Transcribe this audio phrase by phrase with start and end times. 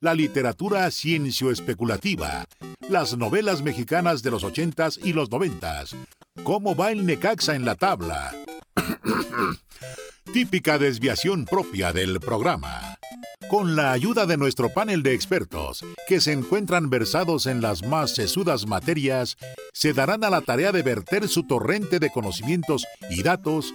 [0.00, 2.46] la literatura ciencio-especulativa,
[2.88, 5.96] las novelas mexicanas de los ochentas y los noventas,
[6.44, 8.32] cómo va el Necaxa en la tabla.
[10.32, 12.96] Típica desviación propia del programa.
[13.48, 18.14] Con la ayuda de nuestro panel de expertos, que se encuentran versados en las más
[18.14, 19.36] sesudas materias,
[19.72, 23.74] se darán a la tarea de verter su torrente de conocimientos y datos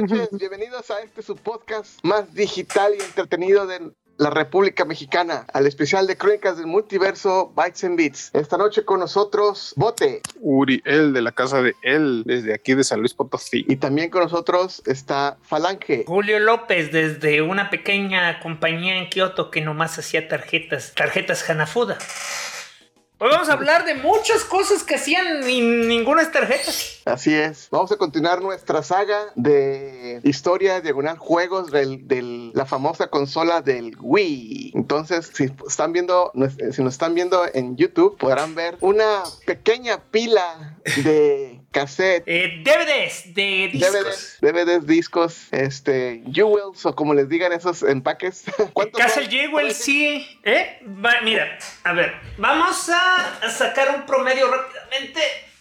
[0.00, 5.66] Noches, bienvenidos a este su podcast más digital y entretenido de la República Mexicana, al
[5.66, 8.30] especial de Crónicas del Multiverso Bytes and Beats.
[8.34, 10.20] Esta noche con nosotros, Bote.
[10.40, 13.64] Uriel de la casa de él, desde aquí de San Luis Potosí.
[13.68, 16.04] Y también con nosotros está Falange.
[16.06, 21.96] Julio López, desde una pequeña compañía en Kioto que nomás hacía tarjetas, tarjetas Hanafuda.
[23.22, 27.02] Hoy vamos a hablar de muchas cosas que hacían y ninguna es tarjetas.
[27.04, 27.68] Así es.
[27.70, 34.72] Vamos a continuar nuestra saga de historia diagonal juegos de la famosa consola del Wii.
[34.74, 36.32] Entonces, si están viendo,
[36.72, 42.24] si nos están viendo en YouTube, podrán ver una pequeña pila de cassette.
[42.26, 44.38] Eh, DVDs de discos.
[44.40, 48.44] DVDs, discos, este, Jewels o como les digan esos empaques.
[48.96, 50.26] Castle Jewels, sí.
[50.44, 50.80] ¿Eh?
[51.22, 55.20] mira, a ver, vamos a a sacar un promedio rápidamente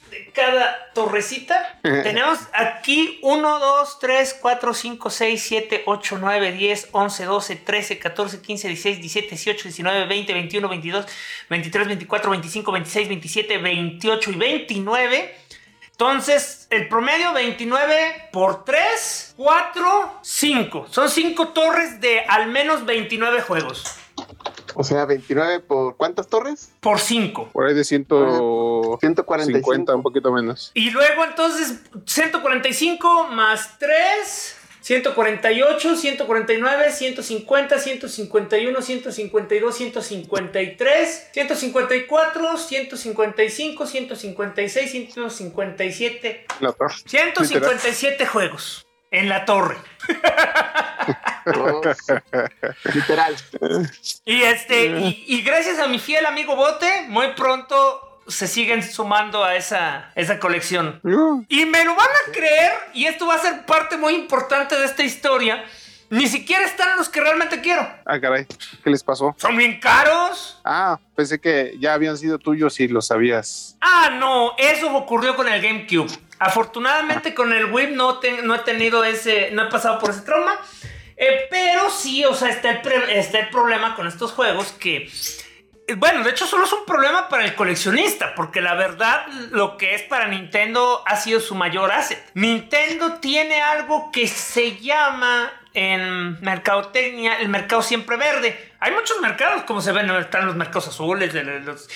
[0.10, 1.80] de cada torrecita.
[1.84, 8.00] Tenemos aquí 1, 2, 3, 4, 5, 6, 7, 8, 9, 10, 11, 12, 13,
[8.00, 11.06] 14, 15, 16, 17, 18, 19, 20, 21, 22,
[11.50, 15.36] 23, 24, 25, 26, 27, 28 y 29.
[16.02, 20.88] Entonces, el promedio 29 por 3, 4, 5.
[20.90, 23.84] Son 5 torres de al menos 29 juegos.
[24.76, 26.72] O sea, 29 por ¿cuántas torres?
[26.80, 27.50] Por 5.
[27.52, 30.72] Por ahí de 100, 150, un poquito menos.
[30.74, 34.56] Y luego entonces 145 más 3,
[34.90, 46.46] 148, 149, 150, 151, 152, 153, 154, 155, 156, 157.
[47.06, 49.78] 157 juegos en la torre.
[52.96, 53.36] Literal.
[54.26, 54.86] Y este,
[55.28, 60.40] y, gracias a mi fiel amigo Bote, muy pronto se siguen sumando a esa, esa
[60.40, 61.02] colección.
[61.50, 64.86] Y me lo van a creer, y esto va a ser parte muy importante de
[64.86, 65.64] esta historia.
[66.12, 67.88] Ni siquiera están los que realmente quiero.
[68.06, 68.48] Ah, caray.
[68.84, 69.36] ¿Qué les pasó?
[69.38, 70.60] Son bien caros.
[70.66, 73.78] Ah, pensé que ya habían sido tuyos y lo sabías.
[73.80, 74.56] Ah, no.
[74.58, 76.12] Eso ocurrió con el GameCube.
[76.40, 80.60] Afortunadamente con el Wii no, no he tenido ese, no he pasado por ese trauma.
[81.16, 85.12] Eh, pero sí, o sea, está el, pre- está el problema con estos juegos que...
[85.98, 89.96] Bueno, de hecho solo es un problema para el coleccionista, porque la verdad lo que
[89.96, 92.24] es para Nintendo ha sido su mayor asset.
[92.34, 98.74] Nintendo tiene algo que se llama en mercadotecnia el mercado siempre verde.
[98.80, 101.90] Hay muchos mercados, como se ven, están los mercados azules, de los...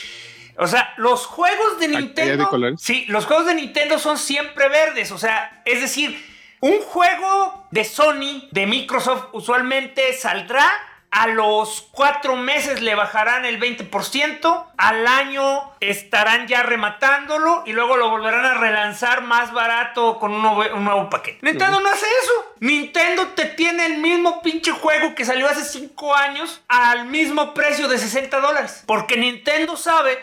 [0.55, 2.47] O sea, los juegos de de Nintendo...
[2.47, 2.79] colores.
[2.81, 6.23] Sí, los juegos de Nintendo son siempre verdes, o sea, es decir,
[6.59, 10.71] un juego de Sony, de Microsoft, usualmente saldrá.
[11.15, 14.65] A los cuatro meses le bajarán el 20%.
[14.77, 17.61] Al año estarán ya rematándolo.
[17.67, 21.37] Y luego lo volverán a relanzar más barato con un nuevo, un nuevo paquete.
[21.43, 22.55] Nintendo no hace eso.
[22.61, 27.87] Nintendo te tiene el mismo pinche juego que salió hace cinco años al mismo precio
[27.87, 28.83] de 60 dólares.
[28.87, 30.17] Porque Nintendo sabe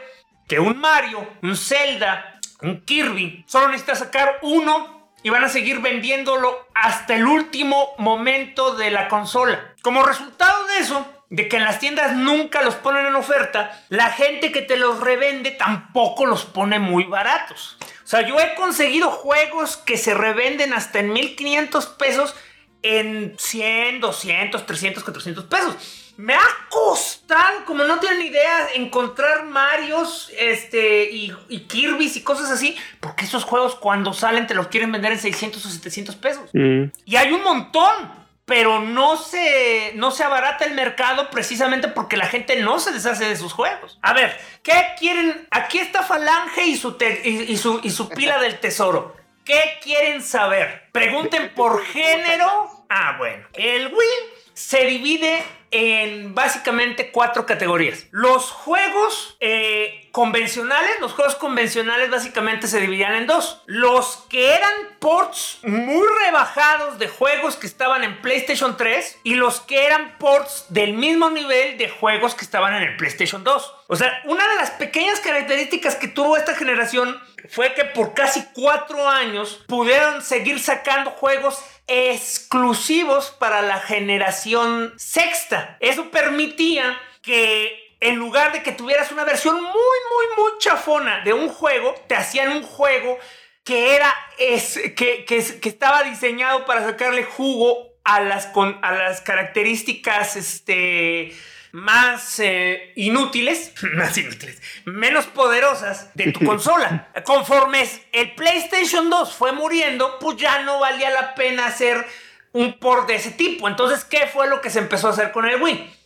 [0.48, 5.80] que un Mario, un Zelda, un Kirby, solo necesita sacar uno y van a seguir
[5.80, 9.69] vendiéndolo hasta el último momento de la consola.
[9.82, 14.10] Como resultado de eso, de que en las tiendas nunca los ponen en oferta, la
[14.10, 17.78] gente que te los revende tampoco los pone muy baratos.
[18.04, 22.34] O sea, yo he conseguido juegos que se revenden hasta en 1500 pesos
[22.82, 25.76] en 100, 200, 300, 400 pesos.
[26.16, 32.50] Me ha costado, como no tienen idea, encontrar Marios este, y, y Kirby's y cosas
[32.50, 36.50] así, porque esos juegos cuando salen te los quieren vender en 600 o 700 pesos.
[36.52, 38.19] Y hay un montón,
[38.50, 43.24] pero no se, no se abarata el mercado precisamente porque la gente no se deshace
[43.26, 44.00] de sus juegos.
[44.02, 45.46] A ver, ¿qué quieren?
[45.52, 49.14] Aquí está Falange y su, te- y, y su, y su pila del tesoro.
[49.44, 50.88] ¿Qué quieren saber?
[50.90, 52.68] Pregunten por género.
[52.88, 53.46] Ah, bueno.
[53.54, 58.06] El Wii se divide en básicamente cuatro categorías.
[58.10, 63.62] Los juegos eh, convencionales, los juegos convencionales básicamente se dividían en dos.
[63.66, 69.60] Los que eran ports muy rebajados de juegos que estaban en PlayStation 3 y los
[69.60, 73.74] que eran ports del mismo nivel de juegos que estaban en el PlayStation 2.
[73.88, 78.44] O sea, una de las pequeñas características que tuvo esta generación fue que por casi
[78.52, 85.76] cuatro años pudieron seguir sacando juegos exclusivos para la generación sexta.
[85.80, 91.32] Eso permitía que en lugar de que tuvieras una versión muy, muy, muy chafona de
[91.32, 93.18] un juego, te hacían un juego
[93.64, 98.92] que era es, que, que- que estaba diseñado para sacarle jugo a las, con, a
[98.92, 101.34] las características este,
[101.72, 107.08] más eh, inútiles, más inútiles, menos poderosas de tu consola.
[107.24, 112.04] Conforme el PlayStation 2 fue muriendo, pues ya no valía la pena hacer
[112.52, 113.68] un port de ese tipo.
[113.68, 115.99] Entonces, ¿qué fue lo que se empezó a hacer con el Wii?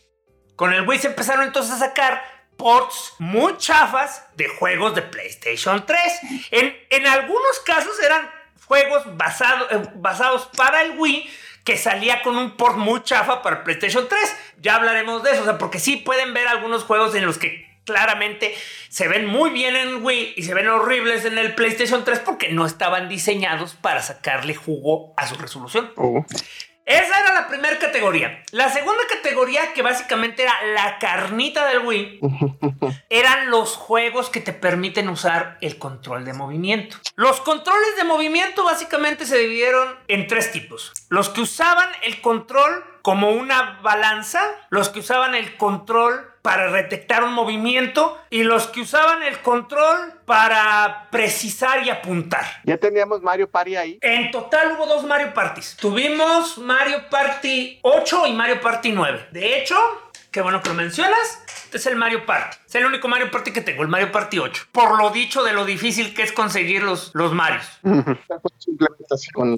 [0.55, 2.23] Con el Wii se empezaron entonces a sacar
[2.57, 6.01] ports muy chafas de juegos de PlayStation 3.
[6.51, 8.29] En, en algunos casos eran
[8.65, 11.29] juegos basado- eh, basados para el Wii
[11.65, 14.35] que salía con un port muy chafa para el PlayStation 3.
[14.61, 17.65] Ya hablaremos de eso, o sea, porque sí pueden ver algunos juegos en los que
[17.85, 18.55] claramente
[18.89, 22.19] se ven muy bien en el Wii y se ven horribles en el PlayStation 3
[22.19, 25.91] porque no estaban diseñados para sacarle jugo a su resolución.
[25.97, 26.25] Oh.
[26.85, 28.43] Esa era la primera categoría.
[28.51, 32.19] La segunda categoría, que básicamente era la carnita del Wii,
[33.09, 36.97] eran los juegos que te permiten usar el control de movimiento.
[37.15, 40.93] Los controles de movimiento básicamente se dividieron en tres tipos.
[41.09, 47.23] Los que usaban el control como una balanza, los que usaban el control para detectar
[47.23, 52.45] un movimiento y los que usaban el control para precisar y apuntar.
[52.65, 53.97] Ya teníamos Mario Party ahí.
[53.99, 55.75] En total hubo dos Mario Parties.
[55.75, 59.29] Tuvimos Mario Party 8 y Mario Party 9.
[59.31, 59.75] De hecho,
[60.29, 61.41] qué bueno que lo mencionas.
[61.63, 62.57] Este es el Mario Party.
[62.67, 64.65] Es el único Mario Party que tengo, el Mario Party 8.
[64.71, 67.65] Por lo dicho de lo difícil que es conseguir los, los Marios.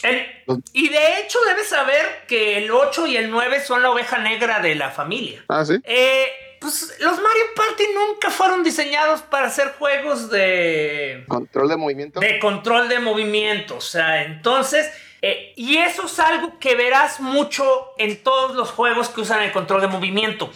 [0.03, 0.25] El-
[0.71, 4.59] y de hecho debes saber que el 8 y el 9 son la oveja negra
[4.61, 5.43] de la familia.
[5.49, 5.73] Ah, sí.
[5.83, 6.27] Eh,
[6.59, 11.25] pues los Mario Party nunca fueron diseñados para hacer juegos de...
[11.27, 12.19] Control de movimiento.
[12.19, 13.77] de control de movimiento.
[13.77, 14.89] O sea, entonces,
[15.21, 19.51] eh, y eso es algo que verás mucho en todos los juegos que usan el
[19.51, 20.49] control de movimiento.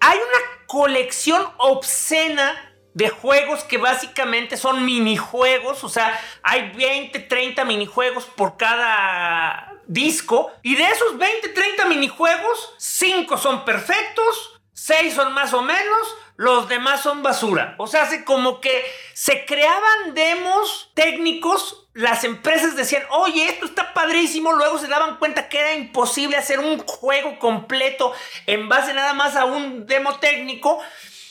[0.00, 7.64] Hay una colección obscena de juegos que básicamente son minijuegos, o sea, hay 20, 30
[7.64, 14.51] minijuegos por cada disco, y de esos 20, 30 minijuegos, 5 son perfectos,
[14.84, 17.76] 6 son más o menos, los demás son basura.
[17.78, 18.84] O sea, hace como que
[19.14, 25.48] se creaban demos técnicos, las empresas decían, oye, esto está padrísimo, luego se daban cuenta
[25.48, 28.12] que era imposible hacer un juego completo
[28.46, 30.80] en base nada más a un demo técnico,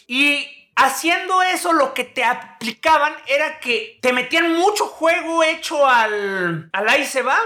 [0.08, 6.70] y haciendo eso lo que te aplicaban era que te metían mucho juego hecho al,
[6.72, 7.38] al ahí se va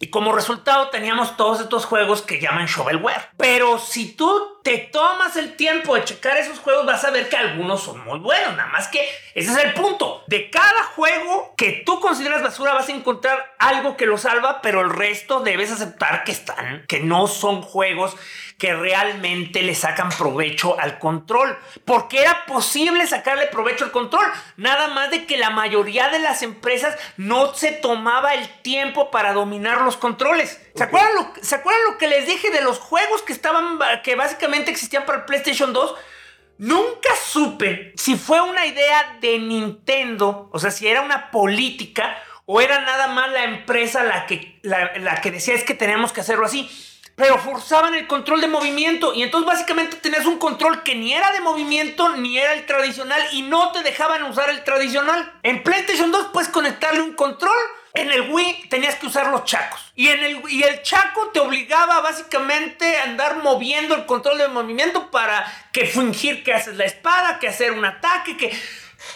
[0.00, 3.30] Y como resultado teníamos todos estos juegos que llaman shovelware.
[3.36, 7.36] Pero si tú te tomas el tiempo de checar esos juegos, vas a ver que
[7.36, 8.56] algunos son muy buenos.
[8.56, 9.00] Nada más que
[9.34, 10.22] ese es el punto.
[10.28, 14.82] De cada juego que tú consideras basura, vas a encontrar algo que lo salva, pero
[14.82, 18.16] el resto debes aceptar que están, que no son juegos
[18.58, 21.56] que realmente le sacan provecho al control.
[21.84, 24.26] Porque era posible sacarle provecho al control.
[24.56, 29.32] Nada más de que la mayoría de las empresas no se tomaba el tiempo para
[29.32, 30.60] dominar los controles.
[30.74, 34.16] ¿Se acuerdan, lo, ¿Se acuerdan lo que les dije de los juegos que estaban, que
[34.16, 35.94] básicamente existían para el PlayStation 2?
[36.58, 42.60] Nunca supe si fue una idea de Nintendo, o sea, si era una política o
[42.60, 46.22] era nada más la empresa la que, la, la que decía es que tenemos que
[46.22, 46.68] hacerlo así
[47.18, 51.32] pero forzaban el control de movimiento y entonces básicamente tenías un control que ni era
[51.32, 55.34] de movimiento ni era el tradicional y no te dejaban usar el tradicional.
[55.42, 57.56] En PlayStation 2 puedes conectarle un control.
[57.94, 59.80] En el Wii tenías que usar los chacos.
[59.96, 64.46] Y, en el, y el chaco te obligaba básicamente a andar moviendo el control de
[64.46, 68.56] movimiento para que fingir que haces la espada, que hacer un ataque, que...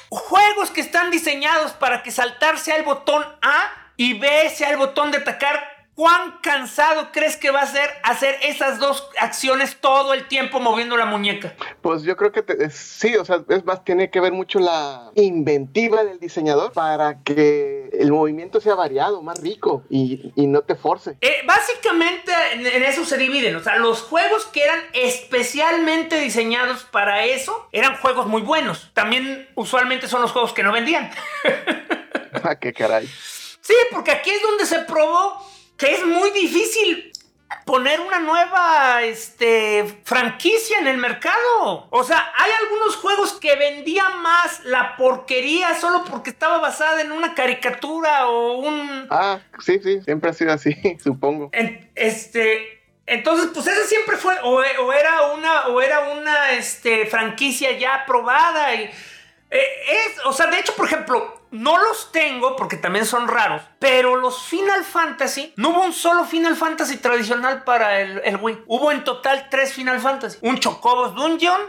[0.09, 4.77] Juegos que están diseñados para que saltar sea el botón A y B sea el
[4.77, 10.15] botón de atacar ¿Cuán cansado crees que va a ser hacer esas dos acciones todo
[10.15, 11.55] el tiempo moviendo la muñeca?
[11.83, 16.03] Pues yo creo que sí, o sea, es más, tiene que ver mucho la inventiva
[16.03, 21.17] del diseñador para que el movimiento sea variado, más rico y, no te force.
[21.21, 27.25] Eh, básicamente en, eso se dividen, o sea, los juegos que eran especialmente diseñados para
[27.27, 28.91] eso eran juegos muy buenos.
[28.95, 31.11] También usualmente son los juegos que no vendían.
[32.43, 33.07] ah, qué caray.
[33.61, 35.52] Sí, porque aquí es donde se probó
[35.83, 37.13] que es muy difícil
[37.67, 41.89] poner una nueva este, franquicia en el mercado.
[41.91, 47.11] O sea, hay algunos juegos que vendían más la porquería solo porque estaba basada en
[47.11, 49.09] una caricatura o un...
[49.11, 50.73] Ah, sí, sí, siempre ha sido así,
[51.03, 51.51] supongo.
[51.97, 52.79] este...
[53.05, 58.73] Entonces, pues ese siempre fue, o, era una, o era una este, franquicia ya aprobada.
[58.77, 58.93] Y, eh,
[59.51, 64.17] es, o sea, de hecho, por ejemplo, no los tengo porque también son raros, pero
[64.17, 68.63] los Final Fantasy, no hubo un solo Final Fantasy tradicional para el, Wii.
[68.67, 70.39] Hubo en total tres Final Fantasy.
[70.41, 71.61] Un Chocobos Dungeon,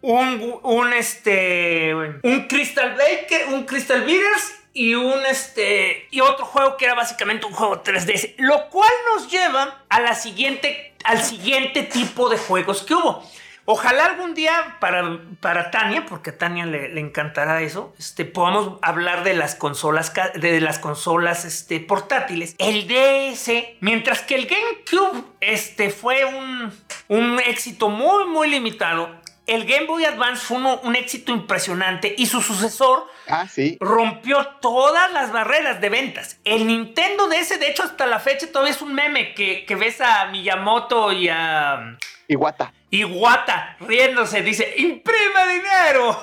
[0.00, 6.76] un, un, este, un Crystal Baker, un Crystal Beaters y un este y otro juego
[6.76, 11.82] que era básicamente un juego 3D, lo cual nos lleva a la siguiente al siguiente
[11.82, 13.24] tipo de juegos que hubo.
[13.66, 19.24] Ojalá algún día para, para Tania, porque a Tania le, encantará eso, este, podamos hablar
[19.24, 22.54] de las consolas, de las consolas este, portátiles.
[22.58, 26.72] El DS, mientras que el GameCube este, fue un,
[27.08, 29.10] un éxito muy, muy limitado,
[29.46, 33.78] el Game Boy Advance fue un, éxito impresionante y su sucesor ah, ¿sí?
[33.80, 36.38] rompió todas las barreras de ventas.
[36.44, 40.00] El Nintendo DS, de hecho, hasta la fecha todavía es un meme que, que ves
[40.00, 41.96] a Miyamoto y a...
[42.28, 42.72] Iwata.
[42.90, 46.18] Iwata riéndose, dice, imprima dinero.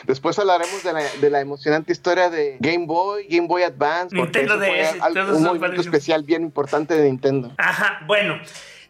[0.04, 4.14] Después hablaremos de la, emocionante historia de Game Boy, Game Boy Advance.
[4.14, 4.96] Nintendo DS.
[4.98, 7.52] Fue un movimiento especial bien importante de Nintendo.
[7.58, 8.40] Ajá, bueno.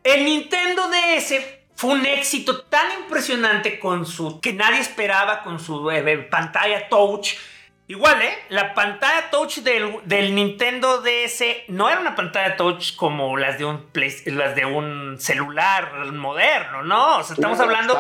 [0.05, 1.35] El Nintendo DS
[1.75, 7.35] fue un éxito tan impresionante con su que nadie esperaba con su eh, pantalla touch
[7.93, 8.39] Igual, ¿eh?
[8.49, 13.87] La pantalla touch del, Nintendo DS no era una pantalla touch como las de un,
[14.25, 17.19] las de un celular moderno, ¿no?
[17.19, 17.95] O sea, estamos hablando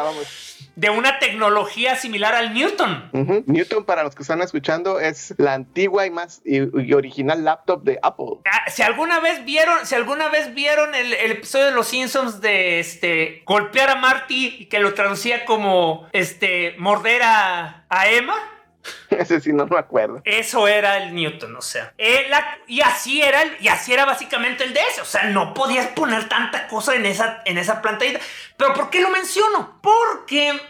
[0.76, 3.10] de una tecnología similar al Newton.
[3.44, 6.60] Newton, para los que están escuchando, es la antigua y más y,
[6.94, 8.38] original laptop de Apple.
[8.50, 12.80] Ah, si alguna vez vieron, si alguna vez vieron el, episodio de Los Simpsons de
[12.80, 18.51] este golpear a Marty y que lo traducía como este morder a Emma.
[19.10, 20.22] Ese sí no me acuerdo.
[20.24, 21.92] Eso era el Newton, o sea.
[21.98, 22.30] Eh,
[22.66, 25.00] y así era y así era básicamente el DS.
[25.00, 28.20] O sea, no podías poner tanta cosa en esa, en esa plantilla.
[28.56, 29.80] Pero ¿por qué lo menciono?
[29.82, 30.60] Porque.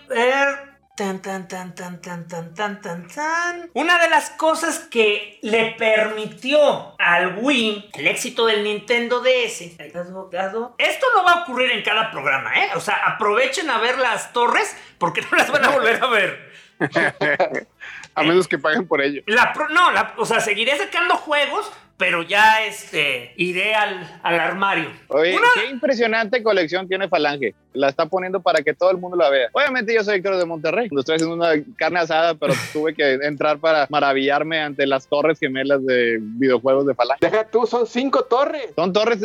[0.94, 3.70] tan, tan, tan, tan, tan, tan, tan, tan, tan.
[3.74, 9.62] Una de las cosas que le permitió al Wii el éxito del Nintendo DS.
[9.62, 12.70] Esto no va a ocurrir en cada programa, ¿eh?
[12.74, 16.52] O sea, aprovechen a ver las torres porque no las van a volver a ver.
[18.14, 19.22] A menos que paguen por ello.
[19.26, 19.88] La no,
[20.18, 21.70] o sea, seguiré sacando juegos,
[22.02, 24.90] pero ya este, iré al, armario.
[25.06, 27.54] Oye, qué impresionante colección tiene Falange.
[27.74, 29.50] La está poniendo para que todo el mundo la vea.
[29.52, 30.88] Obviamente yo soy Héctor de Monterrey.
[30.98, 35.86] Estoy haciendo una carne asada, pero tuve que entrar para maravillarme ante las torres gemelas
[35.86, 37.24] de videojuegos de Falange.
[37.24, 38.70] Deja tú, son cinco torres.
[38.74, 39.20] Son torres,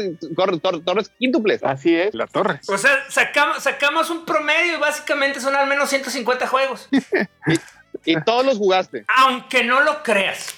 [0.86, 1.63] torres quíntuples.
[1.63, 2.13] Así es.
[2.13, 2.60] La torre.
[2.67, 6.88] O sea, sacamos, sacamos un promedio y básicamente son al menos 150 juegos.
[8.06, 9.06] Y todos los jugaste.
[9.08, 10.54] Aunque no lo creas.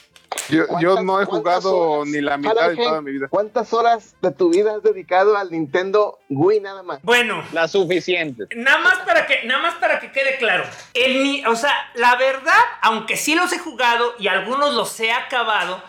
[0.48, 2.08] Yo, yo ¿Cuántas- no he jugado horas?
[2.10, 3.27] ni la mitad de toda mi vida.
[3.29, 7.01] ¿Cuántas horas de tu vida has dedicado al Nintendo Wii nada más?
[7.01, 8.48] Bueno, Las suficientes.
[8.55, 10.65] Nada más para que, nada más para que quede claro.
[10.93, 15.81] El o sea, la verdad, aunque sí los he jugado y algunos los he acabado,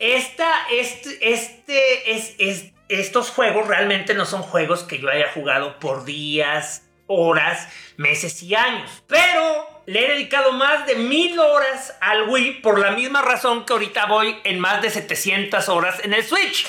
[0.00, 5.78] esta, este, este, es, es- estos juegos realmente no son juegos que yo haya jugado
[5.78, 8.90] por días, horas, meses y años.
[9.08, 13.72] Pero le he dedicado más de mil horas al Wii por la misma razón que
[13.72, 16.66] ahorita voy en más de 700 horas en el Switch.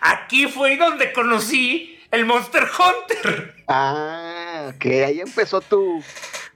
[0.00, 3.54] Aquí fue donde conocí el Monster Hunter.
[3.68, 6.02] Ah, ok, ahí empezó tu...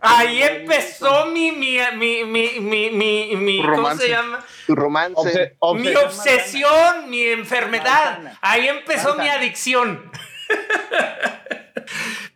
[0.07, 4.45] Ahí empezó mi, mi, mi, mi, mi, mi, mi- ¿cómo se llama?
[4.67, 5.57] tu romance.
[5.61, 8.19] Obse- Mi obsesión mi enfermedad.
[8.43, 10.11] Ahí empezó mi adicción.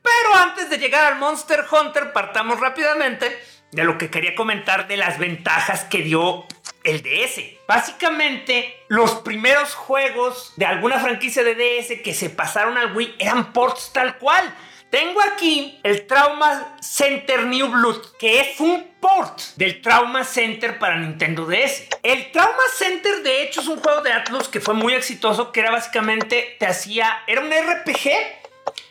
[0.03, 3.39] Pero antes de llegar al Monster Hunter, partamos rápidamente
[3.73, 6.47] de lo que quería comentar de las ventajas que dio
[6.85, 7.41] el DS.
[7.67, 13.53] Básicamente, los primeros juegos de alguna franquicia de DS que se pasaron al Wii eran
[13.53, 14.55] ports tal cual.
[14.91, 20.97] Tengo aquí el Trauma Center New Blood, que es un port del Trauma Center para
[20.97, 21.89] Nintendo DS.
[22.03, 25.61] El Trauma Center, de hecho, es un juego de Atlus que fue muy exitoso, que
[25.61, 28.11] era básicamente, te hacía, era un RPG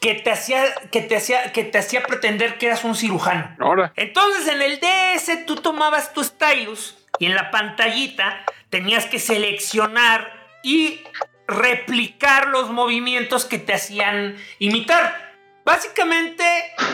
[0.01, 3.55] que te hacía, que te hacía, que te hacía pretender que eras un cirujano.
[3.59, 9.19] Ahora, Entonces en el DS tú tomabas tu stylus y en la pantallita tenías que
[9.19, 10.31] seleccionar
[10.63, 11.01] y
[11.47, 15.26] replicar los movimientos que te hacían imitar.
[15.67, 16.43] Básicamente,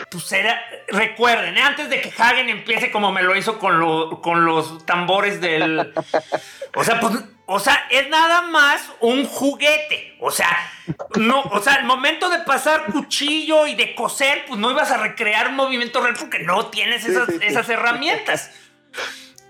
[0.09, 1.61] pues era, recuerden, ¿eh?
[1.61, 5.93] antes de que Hagen empiece como me lo hizo con, lo- con los tambores del...
[6.73, 7.13] O sea, pues,
[7.45, 10.17] o sea, es nada más un juguete.
[10.19, 10.49] O sea,
[11.17, 14.97] no, o sea, al momento de pasar cuchillo y de coser, pues no ibas a
[14.97, 18.49] recrear un movimiento real porque no tienes esas herramientas.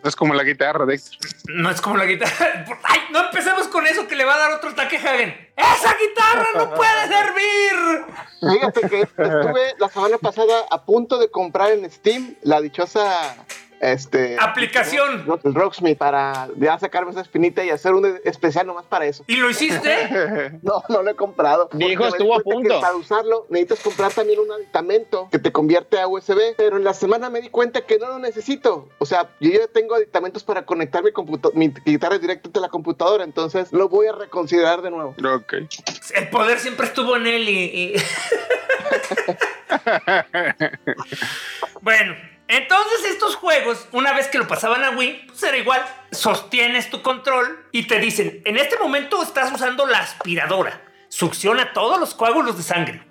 [0.04, 1.00] No es como la guitarra de.
[1.46, 2.66] No es como la guitarra.
[2.84, 5.30] Ay, no empecemos con eso que le va a dar otro ataque Hagen.
[5.56, 8.06] ¡Esa guitarra no puede servir!
[8.52, 13.38] Fíjate que estuve la semana pasada a punto de comprar en Steam la dichosa
[13.92, 15.26] este Aplicación.
[15.44, 19.24] el Rocksmith para ya sacarme esa espinita y hacer un especial nomás para eso.
[19.28, 20.52] ¿Y lo hiciste?
[20.64, 21.70] No, no lo he comprado.
[21.74, 22.82] Mi hijo Porque me di estuvo a punto.
[22.82, 26.94] Para usarlo necesitas comprar también un aditamento que te convierte a USB, pero en la
[26.94, 28.90] semana me di cuenta que no lo necesito.
[29.00, 32.70] O sea, yo ya tengo aditamentos para conectar mi, computa- mi guitarra directamente a la
[32.70, 35.16] computadora, entonces lo voy a reconsiderar de nuevo.
[35.36, 35.54] ok.
[36.16, 37.54] El poder siempre estuvo en él y.
[37.54, 37.96] y-
[41.82, 42.16] bueno,
[42.74, 45.86] entonces estos juegos, una vez que lo pasaban a Wii, pues era igual.
[46.12, 50.82] Sostienes tu control y te dicen: En este momento estás usando la aspiradora.
[51.10, 53.06] Succiona todos los coágulos de sangre.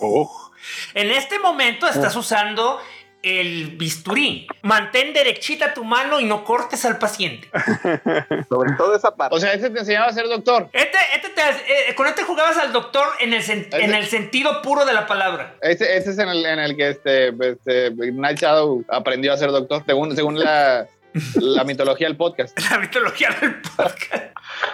[0.00, 0.50] Oh,
[0.94, 2.80] En este momento estás usando
[3.26, 4.46] el bisturí.
[4.62, 7.48] Mantén derechita tu mano y no cortes al paciente.
[8.48, 9.34] Sobre todo esa parte.
[9.34, 10.68] O sea, ese te enseñaba a ser doctor.
[10.72, 14.62] Este, este te- eh, con este jugabas al doctor en el, sen- en el sentido
[14.62, 15.56] puro de la palabra.
[15.60, 19.50] Ese, ese es en el, en el que este, este Night Shadow aprendió a ser
[19.50, 20.86] doctor, según, según la,
[21.34, 22.56] la mitología del podcast.
[22.70, 24.24] La mitología del podcast.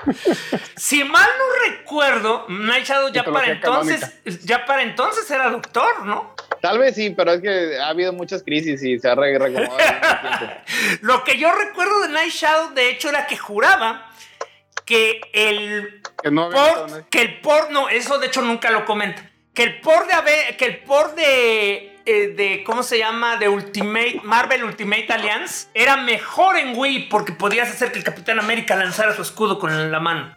[0.77, 6.35] si mal no recuerdo, Night Shadow ya para entonces, ya para entonces era doctor, ¿no?
[6.63, 9.37] Tal vez sí, pero es que ha habido muchas crisis y se ha re-.
[11.01, 14.09] Lo que yo recuerdo de Night Shadow, de hecho, era que juraba
[14.85, 17.05] que el que no nada.
[17.11, 19.29] que el port, no, eso de hecho nunca lo comenta.
[19.53, 23.39] Que el port de que el port de, eh, de ¿cómo se llama?
[23.39, 28.39] De Ultimate, Marvel Ultimate Alliance era mejor en Wii porque podías hacer que el Capitán
[28.39, 30.33] América lanzara su escudo con la mano.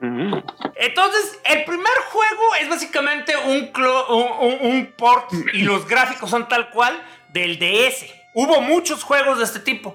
[0.00, 7.58] Entonces, el primer juego es básicamente un, port y los gráficos son tal cual del
[7.58, 8.06] DS.
[8.34, 9.94] Hubo muchos juegos de este tipo.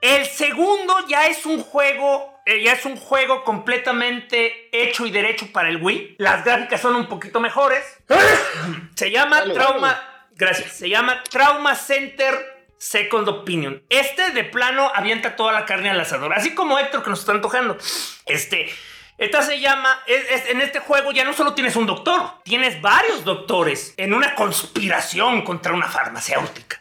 [0.00, 5.50] El segundo ya es un juego, eh, ya es un juego completamente hecho y derecho
[5.52, 6.16] para el Wii.
[6.18, 7.82] Las gráficas son un poquito mejores.
[8.94, 13.82] Se llama Dale, Trauma, gracias, se llama Trauma Center Second Opinion.
[13.88, 17.32] Este de plano avienta toda la carne al asador, así como Héctor que nos está
[17.32, 17.76] antojando.
[18.26, 18.70] Este,
[19.18, 22.80] esta se llama, es- es- en este juego ya no solo tienes un doctor, tienes
[22.80, 26.80] varios doctores en una conspiración contra una farmacéutica.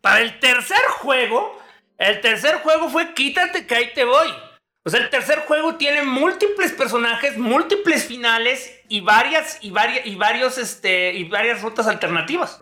[0.00, 1.60] Para el tercer juego,
[1.98, 4.28] el tercer juego fue Quítate que ahí te voy.
[4.82, 10.14] O sea, el tercer juego tiene múltiples personajes, múltiples finales y varias y varias y
[10.16, 12.58] varios este y varias rutas alternativas.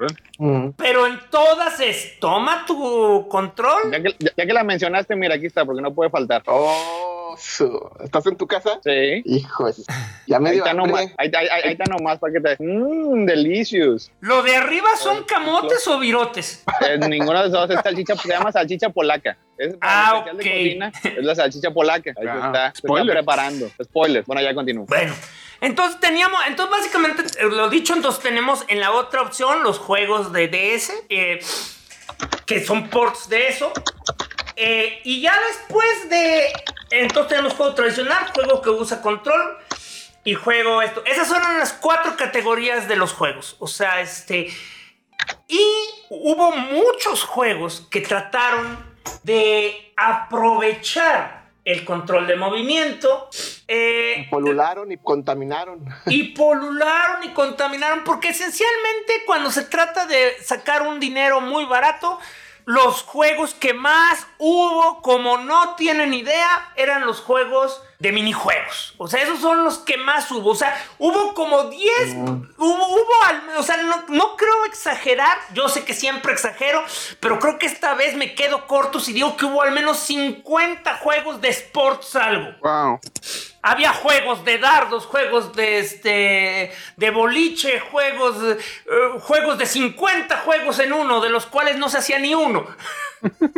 [0.76, 3.92] Pero en todas es toma tu control.
[3.92, 6.42] Ya que, ya, ya que la mencionaste, mira, aquí está, porque no puede faltar.
[6.46, 8.80] Oh, su- ¿Estás en tu casa?
[8.84, 9.22] Sí.
[9.24, 9.84] Hijos,
[10.26, 12.56] ya me Ahí dio está, nomás, ahí, ahí- ahí está nomás para que te...
[12.62, 14.10] Mmm, delicious.
[14.20, 16.64] ¿Lo de arriba son camotes o virotes?
[16.88, 19.36] Eh, ninguna de esas dos es salchicha, se llama salchicha polaca.
[19.56, 20.36] Es Ah, ok.
[20.36, 22.10] de cocina, es la salchicha polaca.
[22.16, 23.14] Ahí se Ah, está, se está spoiler.
[23.16, 23.70] preparando.
[23.82, 24.24] Spoiler.
[24.26, 24.86] Bueno, ya continúo.
[24.86, 25.12] Bueno,
[25.60, 30.32] entonces teníamos, entonces básicamente, eh, lo dicho, entonces tenemos en la otra opción los juegos
[30.32, 31.40] de DS, eh,
[32.46, 33.72] que son ports de eso.
[34.60, 36.52] Eh, y ya después de,
[36.90, 39.56] entonces tenemos juego tradicional, juego que usa control
[40.24, 41.04] y juego esto.
[41.06, 43.56] Esas son las cuatro categorías de los juegos.
[43.60, 44.48] O sea, este...
[45.46, 45.60] Y
[46.10, 48.84] hubo muchos juegos que trataron
[49.22, 53.28] de aprovechar el control de movimiento.
[53.68, 55.86] eh, Polularon y contaminaron.
[56.06, 62.18] y polularon y contaminaron, porque esencialmente cuando se trata de sacar un dinero muy barato,
[62.68, 68.94] los juegos que más hubo, como no tienen idea, eran los juegos de minijuegos.
[68.98, 70.50] O sea, esos son los que más hubo.
[70.50, 72.14] O sea, hubo como 10,
[72.58, 76.84] hubo, hubo al- o sea, no, no creo exagerar, yo sé que siempre exagero,
[77.20, 80.98] pero creo que esta vez me quedo corto si digo que hubo al menos 50
[80.98, 82.54] juegos de sports algo.
[82.62, 83.00] Wow.
[83.70, 88.56] Había juegos de dardos, juegos de este de boliche, juegos eh,
[89.20, 92.66] juegos de 50 juegos en uno, de los cuales no se hacía ni uno.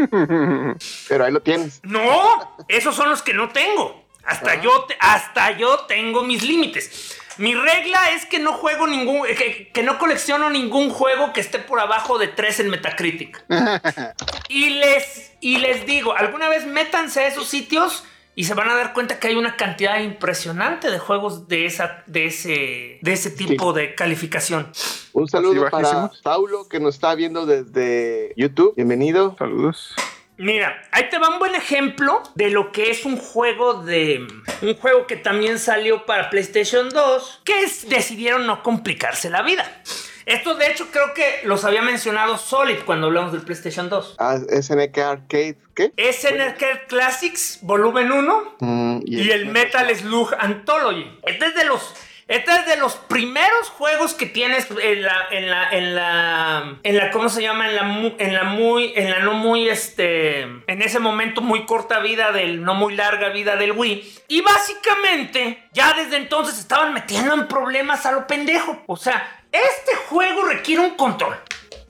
[1.08, 1.80] Pero ahí lo tienes.
[1.82, 4.04] No, esos son los que no tengo.
[4.24, 7.16] Hasta yo te- hasta yo tengo mis límites.
[7.38, 11.58] Mi regla es que no juego ningún que, que no colecciono ningún juego que esté
[11.58, 13.42] por abajo de 3 en Metacritic.
[14.48, 18.74] y les y les digo, alguna vez métanse a esos sitios y se van a
[18.74, 23.30] dar cuenta que hay una cantidad impresionante de juegos de esa de ese de ese
[23.30, 24.70] tipo de calificación.
[25.12, 26.10] Un saludo para.
[26.22, 28.74] Saulo que nos está viendo desde YouTube.
[28.76, 29.36] Bienvenido.
[29.38, 29.94] Saludos.
[30.36, 34.26] Mira, ahí te va un buen ejemplo de lo que es un juego de.
[34.62, 39.82] Un juego que también salió para PlayStation 2, que es- decidieron no complicarse la vida.
[40.30, 44.16] Esto, de hecho, creo que los había mencionado Solid cuando hablamos del PlayStation 2.
[44.18, 45.92] Ah, SNK Arcade, ¿qué?
[45.96, 51.18] SNK Classics Volumen 1 Mm, y el Metal Slug Anthology.
[51.22, 51.94] Este es de los.
[52.28, 56.96] Este es de los primeros juegos que tienes en la, en la, en la, en
[56.96, 57.68] la, ¿cómo se llama?
[57.68, 61.98] En la, en la muy, en la no muy, este, en ese momento muy corta
[61.98, 64.18] vida del, no muy larga vida del Wii.
[64.28, 68.80] Y básicamente, ya desde entonces estaban metiendo en problemas a lo pendejo.
[68.86, 71.36] O sea, este juego requiere un control.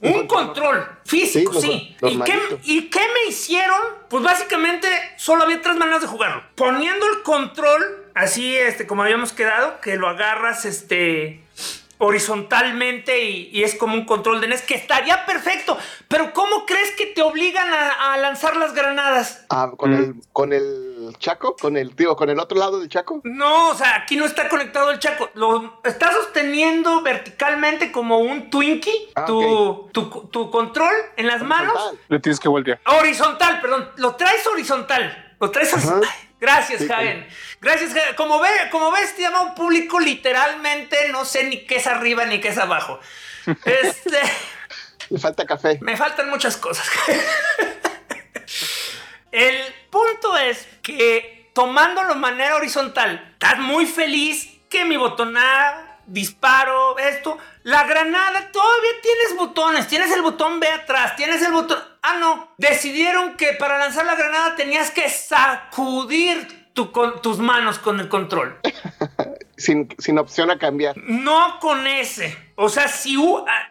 [0.03, 1.97] Un control físico, Sí, sí.
[2.01, 2.39] los- ¿Y, qué.
[2.65, 3.79] ¿Y qué me hicieron?
[4.09, 6.43] Pues básicamente solo había tres maneras de jugarlo.
[6.55, 11.43] Poniendo el control, así este, como habíamos quedado, que lo agarras este,
[11.99, 15.77] horizontalmente y, y es como un control de NES, que estaría perfecto.
[16.09, 19.45] Pero ¿cómo crees que te obligan a, a lanzar las granadas?
[19.51, 19.95] Ah, con, Mm.
[19.95, 23.21] el, con el Chaco, con el tío, con el otro lado del Chaco.
[23.25, 25.31] No, o sea, aquí no está conectado el chaco.
[25.35, 31.75] Lo está sosteniendo verticalmente como un Twinkie, Ah, tu, tu, tu control en las manos.
[32.09, 32.81] Le tienes que voltear.
[32.87, 33.91] Horizontal, perdón.
[33.97, 35.35] Lo traes horizontal.
[35.41, 36.11] Lo traes horizontal.
[36.41, 37.27] Gracias, Sí, Javen.
[37.61, 38.15] Gracias, Javen.
[38.17, 42.25] Como, ve, como ves, te llama un público literalmente, no sé ni qué es arriba
[42.25, 42.99] ni qué es abajo.
[43.65, 44.19] Este,
[45.11, 45.79] Le falta café.
[45.83, 46.89] me faltan muchas cosas.
[49.33, 49.57] El
[49.91, 57.39] punto es que tomándolo de manera horizontal, estás muy feliz que mi botonada, disparo, esto.
[57.63, 59.87] La granada, todavía tienes botones.
[59.89, 61.79] Tienes el botón B atrás, tienes el botón.
[62.03, 62.53] Ah, no.
[62.57, 68.09] Decidieron que para lanzar la granada tenías que sacudir tu con- tus manos con el
[68.09, 68.59] control.
[69.57, 70.97] Sin, sin opción a cambiar.
[70.97, 72.35] No con ese.
[72.55, 73.15] O sea, si...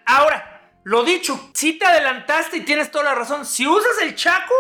[0.06, 4.54] Ahora, lo dicho, si te adelantaste y tienes toda la razón, si usas el chaco,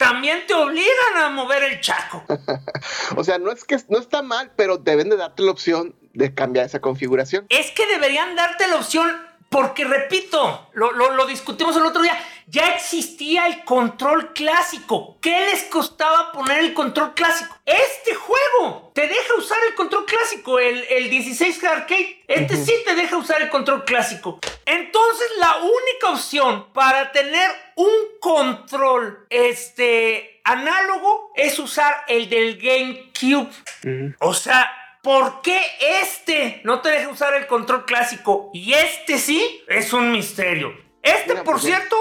[0.00, 2.24] también te obligan a mover el chaco.
[3.16, 6.34] O sea, no es que no está mal, pero deben de darte la opción de
[6.34, 7.46] cambiar esa configuración.
[7.48, 9.10] Es que deberían darte la opción,
[9.48, 12.16] porque repito, lo, lo- lo discutimos el otro día,
[12.50, 15.18] ya existía el control clásico.
[15.20, 17.56] ¿Qué les costaba poner el control clásico?
[17.64, 22.24] Este juego te deja usar el control clásico, el, el 16 Arcade.
[22.26, 24.40] Este sí te deja usar el control clásico.
[24.66, 33.48] Entonces la única opción para tener un control este, análogo es usar el del GameCube.
[34.18, 34.70] O sea,
[35.02, 35.62] ¿por qué
[36.02, 39.62] este no te deja usar el control clásico y este sí?
[39.68, 40.74] Es un misterio.
[41.02, 41.96] Este, Mira, por pues, cierto,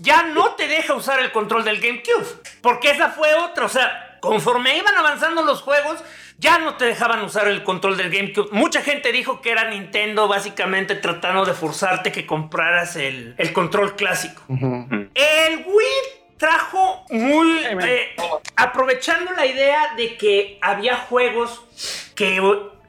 [0.00, 2.26] ya no te deja usar el control del GameCube.
[2.60, 3.66] Porque esa fue otra.
[3.66, 6.02] O sea, conforme iban avanzando los juegos,
[6.38, 8.48] ya no te dejaban usar el control del GameCube.
[8.52, 13.96] Mucha gente dijo que era Nintendo básicamente tratando de forzarte que compraras el, el control
[13.96, 14.42] clásico.
[14.48, 17.64] El Wii trajo muy...
[17.64, 18.16] eh,
[18.56, 21.62] aprovechando la idea de que había juegos
[22.14, 22.40] que,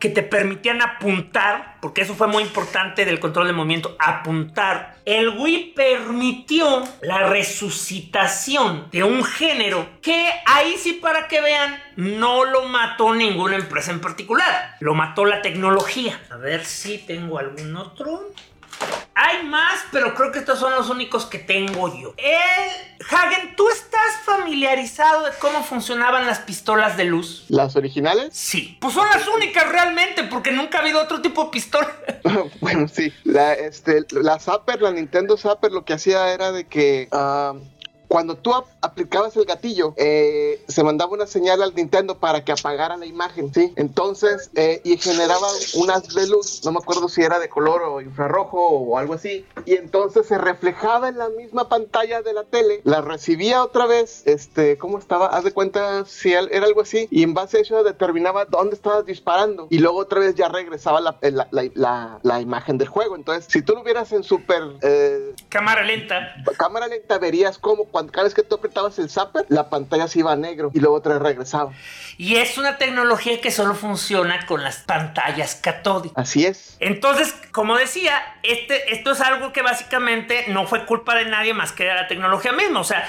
[0.05, 4.97] que te permitían apuntar, porque eso fue muy importante del control de movimiento, apuntar.
[5.03, 12.45] El Wii permitió la resucitación de un género que ahí sí para que vean, no
[12.45, 16.21] lo mató ninguna empresa en particular, lo mató la tecnología.
[16.29, 18.31] A ver si tengo algún otro.
[19.17, 22.13] Hay más, pero creo que estos son los únicos que tengo yo.
[22.17, 27.45] El Hagen, ¿tú estás familiarizado de cómo funcionaban las pistolas de luz?
[27.47, 28.29] ¿Las originales?
[28.33, 28.77] Sí.
[28.81, 31.95] Pues son las únicas realmente, porque nunca ha habido otro tipo de pistola.
[32.61, 33.13] bueno, sí.
[33.23, 37.53] La, este, la Zapper, la Nintendo Zapper, lo que hacía era de que ah,
[38.07, 42.51] cuando tú ap- aplicabas el gatillo, eh, se mandaba una señal al Nintendo para que
[42.51, 43.73] apagara la imagen, ¿sí?
[43.75, 48.01] Entonces, eh, y generaba unas de luz, no me acuerdo si era de color o
[48.01, 52.81] infrarrojo o algo así, y entonces se reflejaba en la misma pantalla de la tele,
[52.83, 55.27] la recibía otra vez, este, ¿cómo estaba?
[55.27, 59.05] Haz de cuenta si era algo así, y en base a eso determinaba dónde estabas
[59.05, 63.15] disparando, y luego otra vez ya regresaba la, la, la- la- la imagen del juego.
[63.15, 66.35] Entonces, si tú lo vieras en super eh, Cámara lenta.
[66.57, 70.19] cámara lenta verías como cuando cada vez que tú apretabas el zapper, la pantalla se
[70.19, 71.71] iba a negro y luego otra vez regresaba.
[72.17, 76.17] Y es una tecnología que solo funciona con las pantallas catódicas.
[76.17, 76.75] Así es.
[76.81, 81.71] Entonces, como decía, este, esto es algo que básicamente no fue culpa de nadie más
[81.71, 82.81] que de la tecnología misma.
[82.81, 83.07] O sea,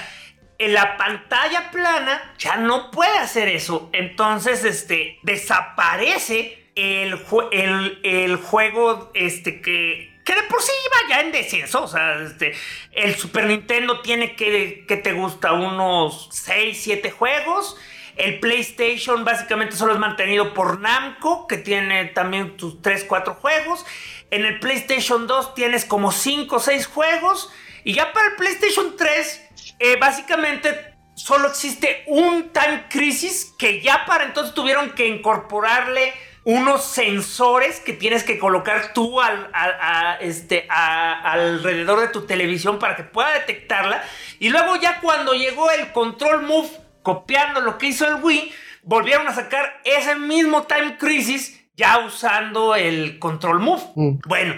[0.57, 3.89] en la pantalla plana ya no puede hacer eso.
[3.91, 7.19] Entonces, este, desaparece el,
[7.51, 11.83] el, el juego este, que, que de por sí iba ya en descenso.
[11.83, 12.53] O sea, este,
[12.91, 17.77] el Super Nintendo tiene que, que te gusta unos 6, 7 juegos.
[18.17, 23.85] El PlayStation básicamente solo es mantenido por Namco, que tiene también tus 3, 4 juegos.
[24.29, 27.49] En el PlayStation 2 tienes como 5 o 6 juegos.
[27.85, 34.03] Y ya para el PlayStation 3, eh, básicamente solo existe un Time Crisis que ya
[34.05, 36.13] para entonces tuvieron que incorporarle
[36.49, 42.79] unos sensores que tienes que colocar tú al, a- este, a- alrededor de tu televisión
[42.79, 44.01] para que pueda detectarla.
[44.39, 46.69] Y luego ya cuando llegó el Control Move
[47.03, 52.75] copiando lo que hizo el Wii, volvieron a sacar ese mismo Time Crisis ya usando
[52.75, 53.83] el Control Move.
[53.95, 54.19] Mm.
[54.25, 54.55] Bueno,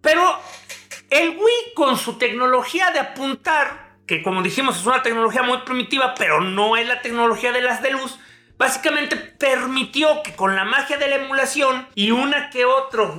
[0.00, 0.40] pero
[1.10, 6.14] el Wii con su tecnología de apuntar, que como dijimos es una tecnología muy primitiva,
[6.16, 8.18] pero no es la tecnología de las de luz,
[8.62, 12.64] básicamente permitió que con la magia de la emulación y una que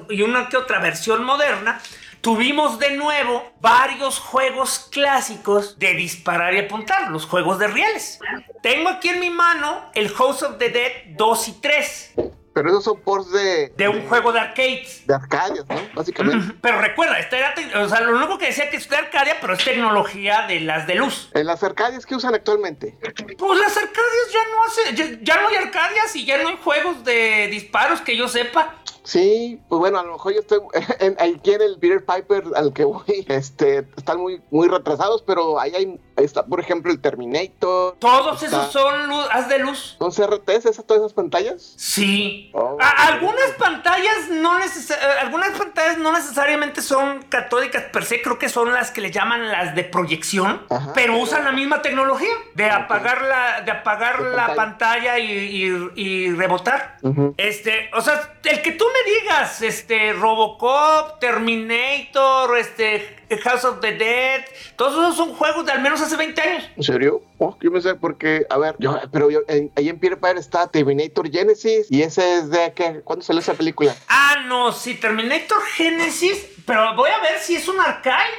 [0.09, 1.81] y una que otra versión moderna
[2.21, 8.21] tuvimos de nuevo varios juegos clásicos de disparar y apuntar, los juegos de rieles.
[8.61, 12.13] Tengo aquí en mi mano el House of the Dead 2 y 3
[12.53, 15.05] Pero esos son ports de, de un juego de arcades.
[15.07, 15.75] de arcadias, ¿no?
[15.95, 16.55] Básicamente.
[16.61, 19.53] Pero recuerda, esta era o sea, lo único que decía que es de Arcadia, pero
[19.53, 21.29] es tecnología de las de luz.
[21.33, 22.97] En las arcadias que usan actualmente.
[23.37, 26.57] Pues las Arcadias ya no hace, ya, ya no hay Arcadias y ya no hay
[26.63, 28.75] juegos de disparos que yo sepa.
[29.03, 30.59] Sí, pues bueno, a lo mejor yo estoy
[30.99, 35.59] en, aquí en el Peter Piper al que voy, este, están muy, muy retrasados, pero
[35.59, 37.95] ahí hay, ahí está, por ejemplo, el Terminator.
[37.99, 39.95] Todos Está- esos son luz, haz de luz.
[39.99, 41.73] ¿Son CRTs esas, todas esas pantallas?
[41.77, 42.49] Sí.
[42.53, 48.37] Oh, algunas pantallas no necesa- eh, algunas pantallas no necesariamente son catódicas per se, creo
[48.39, 50.91] que son las que le llaman las de proyección, Ajá.
[50.93, 54.55] pero usan la misma tecnología de apagar la, de apagar De la pantalla.
[54.73, 56.97] pantalla y, y- y rebotar.
[57.37, 63.91] Este, o sea, el que tú me digas, este, Robocop, Terminator, este, House of the
[63.93, 66.69] Dead, todos esos son juegos de al menos hace 20 años.
[66.75, 67.21] ¿En serio?
[67.37, 70.67] Oh, yo pensé porque, a ver, yo, pero yo, en- ahí en Peter Piper está
[70.67, 73.95] Terminator Genesis y ese es de que, ¿cuándo salió esa película?
[74.07, 78.29] Ah, no, sí, Terminator Genesis, pero voy a ver si es un arcade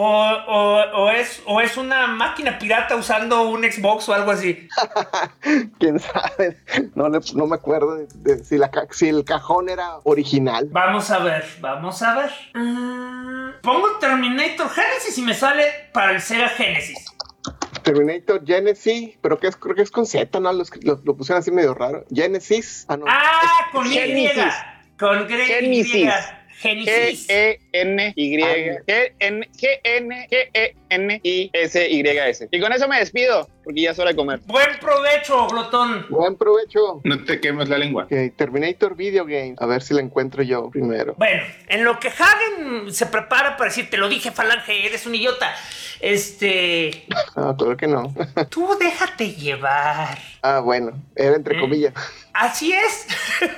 [0.00, 4.68] o, o- o es, o es una máquina pirata usando un Xbox o algo así.
[5.80, 6.56] ¿Quién sabe?
[6.94, 10.68] No, no me acuerdo de, de si, la, si el cajón era original.
[10.70, 12.30] Vamos a ver, vamos a ver.
[12.54, 17.04] Mm, pongo Terminator Genesis y me sale para el Sega Genesis.
[17.82, 20.52] Terminator Genesis, pero que es, creo que es con Z, ¿no?
[20.52, 22.04] Lo, pusieron así medio raro.
[22.14, 22.84] Genesis.
[22.88, 23.04] Ah, no.
[23.08, 24.28] Ah, con Y.
[24.96, 26.08] Con Genesis.
[26.62, 26.84] Y.
[26.84, 27.26] Genesis.
[27.28, 28.36] G-E-N-Y.
[28.86, 29.48] G-N-
[31.20, 32.48] G-N-G-N-I-S-Y-S.
[32.50, 34.40] Y con eso me despido, porque ya es hora de comer.
[34.46, 36.06] Buen provecho, glotón.
[36.10, 37.00] Buen provecho.
[37.04, 38.04] No te quemes la lengua.
[38.04, 39.54] Ok, Terminator Video Game.
[39.58, 41.14] A ver si la encuentro yo primero.
[41.16, 45.14] Bueno, en lo que Hagen se prepara para decir, te lo dije, Falange, eres un
[45.14, 45.54] idiota.
[46.00, 47.04] Este.
[47.36, 48.14] Ah, claro que no.
[48.50, 50.18] Tú déjate llevar.
[50.42, 50.92] ah, bueno.
[51.16, 51.60] Era entre Mm.
[51.60, 51.94] comillas.
[52.32, 53.06] Así es.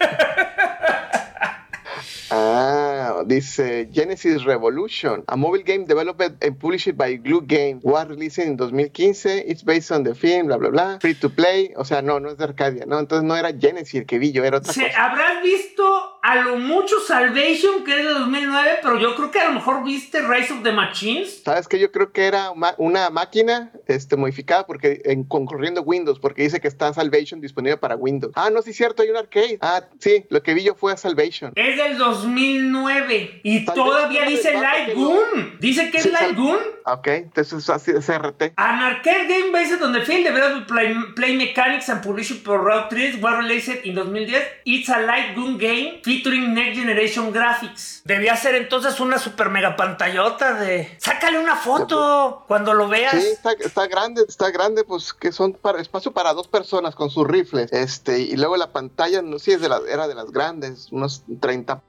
[2.32, 8.38] Ah, dice Genesis Revolution, a mobile game developed and published by Glue Game, was released
[8.38, 9.14] in 2015.
[9.46, 10.98] It's based on the film, bla, bla, bla.
[11.00, 11.72] Free to play.
[11.76, 12.98] O sea, no, no es de Arcadia, ¿no?
[12.98, 15.06] Entonces no era Genesis el que vi yo, era otra Se- cosa.
[15.06, 19.46] habrás visto a lo mucho Salvation, que es de 2009, pero yo creo que a
[19.48, 21.42] lo mejor viste Rise of the Machines.
[21.44, 26.20] ¿Sabes que Yo creo que era una máquina este, modificada porque en, con corriendo Windows,
[26.20, 28.32] porque dice que está Salvation disponible para Windows.
[28.36, 29.58] Ah, no, sí, cierto, hay un arcade.
[29.62, 31.52] Ah, sí, lo que vi yo fue a Salvation.
[31.56, 34.94] Es del 2009 y todavía es dice Light.
[34.94, 35.56] Goon.
[35.60, 36.58] Dice que es Sí, Light Goon.
[36.86, 38.52] Ok, entonces es así de CRT.
[38.56, 42.88] An arcade game based on the field developed play, play mechanics and published by Route
[42.90, 44.42] 3 was released in 2010.
[44.64, 48.02] It's a light gun game featuring next generation graphics.
[48.04, 50.96] Debía ser entonces una super mega pantallota de...
[50.98, 53.12] Sácale una foto cuando lo veas.
[53.12, 57.10] Sí, está, está grande, está grande, pues que son para, espacio para dos personas con
[57.10, 57.72] sus rifles.
[57.72, 61.24] Este, y luego la pantalla, no sé, es de la, era de las grandes, unos
[61.40, 61.82] 30,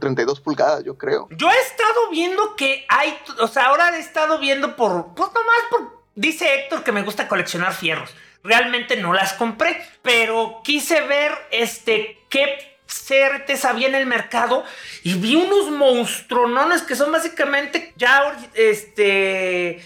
[0.00, 1.28] 32 pulgadas, yo creo.
[1.30, 5.62] Yo he estado viendo que hay, o sea, ahora he estado viendo por, pues nomás
[5.70, 8.14] por, dice Héctor que me gusta coleccionar fierros.
[8.42, 14.64] Realmente no las compré, pero quise ver, este, qué CRTs había en el mercado
[15.02, 19.82] y vi unos monstruonones que son básicamente ya, este,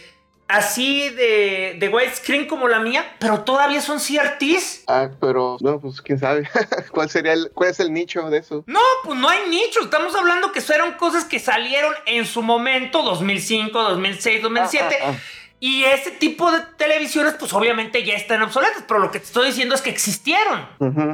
[0.48, 4.84] así de, de widescreen como la mía, pero todavía son CRTs.
[4.86, 6.48] Ah, pero, no, pues quién sabe.
[6.90, 8.64] ¿Cuál sería el, cuál es el nicho de eso?
[8.66, 9.80] No, pues no hay nicho.
[9.82, 14.98] Estamos hablando que fueron cosas que salieron en su momento, 2005, 2006, 2007.
[15.00, 15.20] Ah, ah, ah.
[15.60, 18.84] Y ese tipo de televisiones, pues obviamente ya están obsoletas.
[18.86, 20.68] Pero lo que te estoy diciendo es que existieron.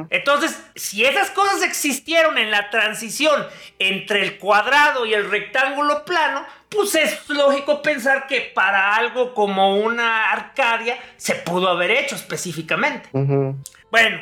[0.09, 3.45] Entonces, si esas cosas existieron en la transición
[3.79, 9.77] entre el cuadrado y el rectángulo plano, pues es lógico pensar que para algo como
[9.77, 13.09] una Arcadia se pudo haber hecho específicamente.
[13.11, 14.19] Bueno,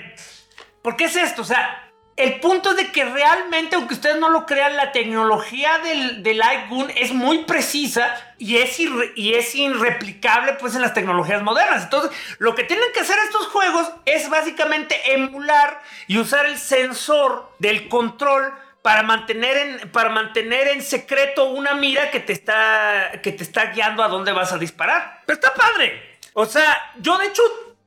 [0.82, 1.42] ¿por qué es esto?
[1.42, 1.83] O sea,
[2.16, 6.42] el punto es de que realmente, aunque ustedes no lo crean, la tecnología del, del
[6.70, 8.80] Gun es muy precisa y es,
[9.16, 11.84] y es irreplicable pues en las tecnologías modernas.
[11.84, 17.52] Entonces, lo que tienen que hacer estos juegos es básicamente emular y usar el sensor
[17.58, 23.32] del control para mantener en, para mantener en secreto una mira que te, está, que
[23.32, 25.24] te está guiando a dónde vas a disparar.
[25.26, 26.18] Pero está padre.
[26.34, 27.42] O sea, yo de hecho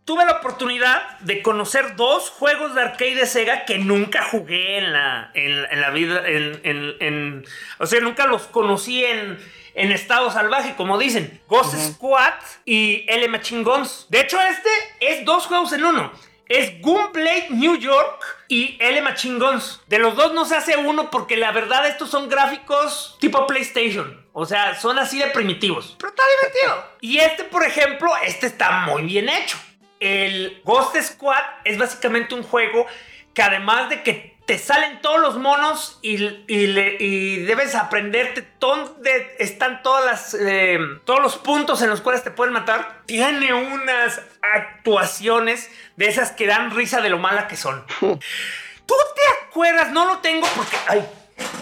[0.06, 4.92] tuve la oportunidad de conocer dos juegos de arcade de Sega que nunca jugué en
[4.94, 6.22] la, en, en la vida.
[6.26, 7.44] En, en- en-
[7.78, 9.38] o sea, nunca los conocí en,
[9.74, 11.42] en estado salvaje, como dicen.
[11.48, 12.32] Ghost Squad
[12.64, 14.06] y L Machine Guns.
[14.08, 16.12] De hecho, este es dos juegos en uno.
[16.48, 19.80] Es Gunblade New York y L Machine Guns.
[19.88, 24.24] De los dos no se hace uno porque la verdad estos son gráficos tipo PlayStation.
[24.32, 25.96] O sea, son así de primitivos.
[25.98, 26.86] Pero está divertido.
[27.00, 29.58] Y este, por ejemplo, este está muy bien hecho.
[30.00, 32.86] El Ghost Squad es básicamente un juego
[33.34, 36.14] que además de que te salen todos los monos y,
[36.46, 42.00] y le- y debes aprenderte dónde están todas las, eh, todos los puntos en los
[42.00, 47.48] cuales te pueden matar, tiene unas actuaciones de esas que dan risa de lo mala
[47.48, 47.84] que son.
[48.00, 49.90] ¿Tú te acuerdas?
[49.90, 50.76] No lo tengo porque...
[50.86, 51.04] Ay,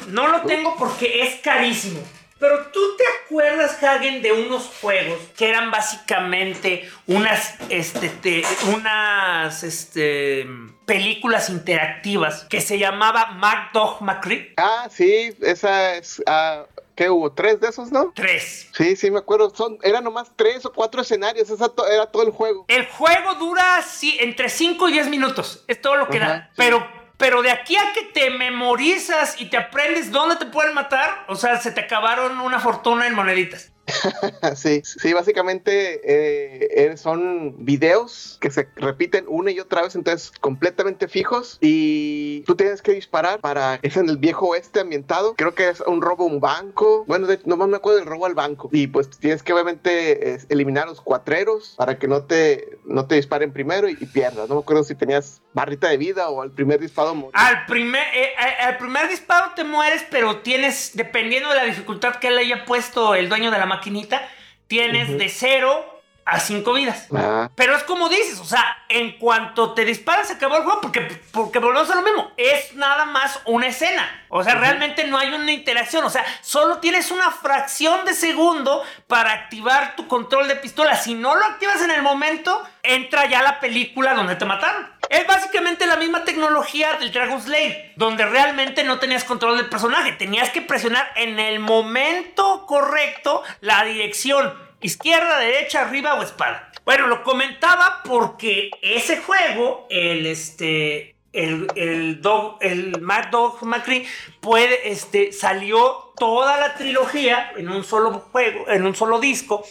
[0.08, 2.00] no lo tengo porque es carísimo.
[2.38, 8.42] Pero tú te acuerdas, Hagen, de unos juegos que eran básicamente unas, este, te-
[8.74, 10.46] unas, este,
[10.84, 16.22] películas interactivas que se llamaba MacDog McCree Ah, sí, esa es.
[16.26, 16.64] ah,
[16.96, 17.32] ¿Qué hubo?
[17.32, 18.12] ¿Tres de esos, no?
[18.14, 18.68] 3.
[18.72, 19.52] Sí, sí, me acuerdo.
[19.52, 21.50] Son, eran nomás tres o cuatro escenarios.
[21.50, 22.66] Esa to- era todo el juego.
[22.68, 25.64] El juego dura sí, entre 5 y 10 minutos.
[25.66, 26.46] Es todo lo que Ajá, da.
[26.50, 26.52] sí.
[26.56, 31.24] Pero, pero de aquí a que te memorizas y te aprendes dónde te pueden matar,
[31.28, 33.70] o sea, se te acabaron una fortuna en moneditas.
[34.56, 40.32] Sí, sí, básicamente eh, eh, son videos que se repiten una y otra vez, entonces
[40.40, 45.54] completamente fijos y tú tienes que disparar para, es en el viejo oeste ambientado, creo
[45.54, 48.24] que es un robo a un banco, bueno, de- no más me acuerdo del robo
[48.26, 48.68] al banco.
[48.72, 53.52] Y pues tienes que obviamente eliminar los cuatreros para que no te, no te disparen
[53.52, 56.78] primero y, y pierdas, no me acuerdo si tenías barrita de vida o al primer
[56.80, 57.30] disparo morir.
[57.32, 62.16] Al primer, eh, eh, al primer disparo te mueres, pero tienes, dependiendo de la dificultad
[62.16, 64.28] que le haya puesto el dueño de la maquinita,
[64.66, 65.93] tienes de 0
[66.24, 67.08] a 5 vidas.
[67.14, 70.80] Ah, Pero es como dices, o sea, en cuanto te disparas se acabó el juego
[70.80, 71.00] porque,
[71.32, 72.32] porque volvemos a lo mismo.
[72.36, 74.26] Es nada más una escena.
[74.28, 76.04] O sea, realmente no hay una interacción.
[76.04, 80.96] O sea, solo tienes una fracción de segundo para activar tu control de pistola.
[80.96, 84.92] Si no lo activas en el momento, entra ya la película donde te mataron.
[85.10, 90.12] Es básicamente la misma tecnología del Dragon Slayer, donde realmente no tenías control del personaje.
[90.12, 96.70] Tenías que presionar en el momento correcto la dirección izquierda, derecha, arriba o espada.
[96.84, 102.20] Bueno, lo comentaba porque ese juego, el este, el, el,
[102.60, 104.06] el Mad Dog McCree
[104.40, 109.64] puede, este, salió toda la trilogía en un solo juego, en un solo disco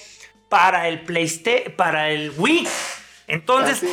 [0.49, 2.67] para el PlayStation, para el Wii.
[3.27, 3.83] Entonces.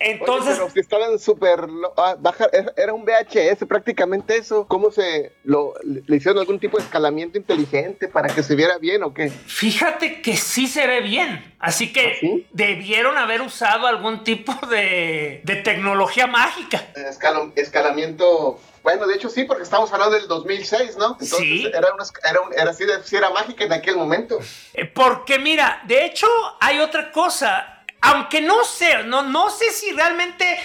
[0.00, 1.66] Entonces, Oye, pero si estaban súper
[1.96, 4.66] ah, baja- era- un VHS prácticamente eso.
[4.66, 9.02] ¿Cómo se lo le hicieron algún tipo de escalamiento inteligente para que se viera bien
[9.02, 9.28] o qué?
[9.30, 11.54] fíjate que sí se ve bien.
[11.58, 16.84] Así que ¿Ah, debieron haber usado algún tipo de, de tecnología mágica.
[16.94, 18.60] Escalo- escalamiento.
[18.82, 21.12] Bueno, de hecho sí, porque estamos hablando del 2006, ¿no?
[21.20, 21.66] Entonces Sí.
[21.66, 24.38] era, una, era, un- era así de, sí era mágica en aquel momento.
[24.74, 26.26] Eh, Porque mira, de hecho
[26.60, 27.77] hay otra cosa.
[28.00, 30.58] Aunque no sé, no, no sé si realmente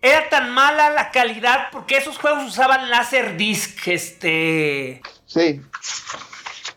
[0.00, 5.00] era tan mala la calidad porque esos juegos usaban láser disc, este...
[5.26, 5.60] Sí.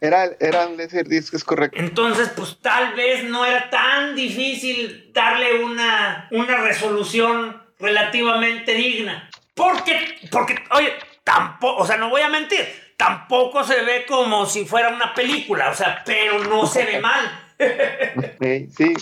[0.01, 1.79] Era, eran Laserdisc, es correcto.
[1.79, 9.29] Entonces, pues tal vez no era tan difícil darle una, una resolución relativamente digna.
[9.53, 10.93] Porque, porque, oye,
[11.23, 15.69] tampoco, o sea, no voy a mentir, tampoco se ve como si fuera una película,
[15.69, 17.41] o sea, pero no se ve mal.
[18.41, 18.93] Sí, sí.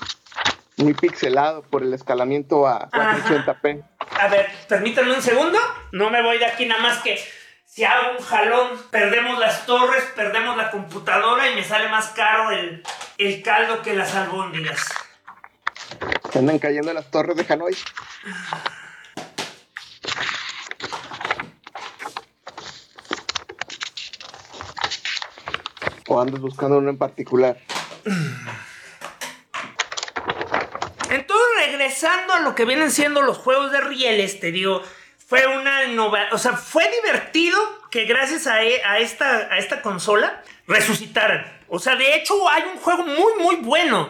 [0.78, 3.84] Muy pixelado por el escalamiento a 480p.
[4.20, 5.60] A ver, permítanme un segundo.
[5.92, 7.20] No me voy de aquí nada más que
[7.66, 12.52] si hago un jalón, perdemos las torres, perdemos la computadora y me sale más caro
[12.52, 12.84] el,
[13.18, 14.88] el caldo que las albóndigas.
[16.32, 17.76] Se andan cayendo las torres de Hanoi.
[26.08, 27.58] O andas buscando uno en particular.
[31.10, 34.82] Entonces, regresando a lo que vienen siendo los juegos de rieles, te digo,
[35.28, 37.58] fue una innovación, o sea, fue divertido
[37.92, 41.46] que gracias a, e- a esta, a esta consola resucitaran.
[41.70, 44.10] O sea, de hecho, hay un juego muy, muy bueno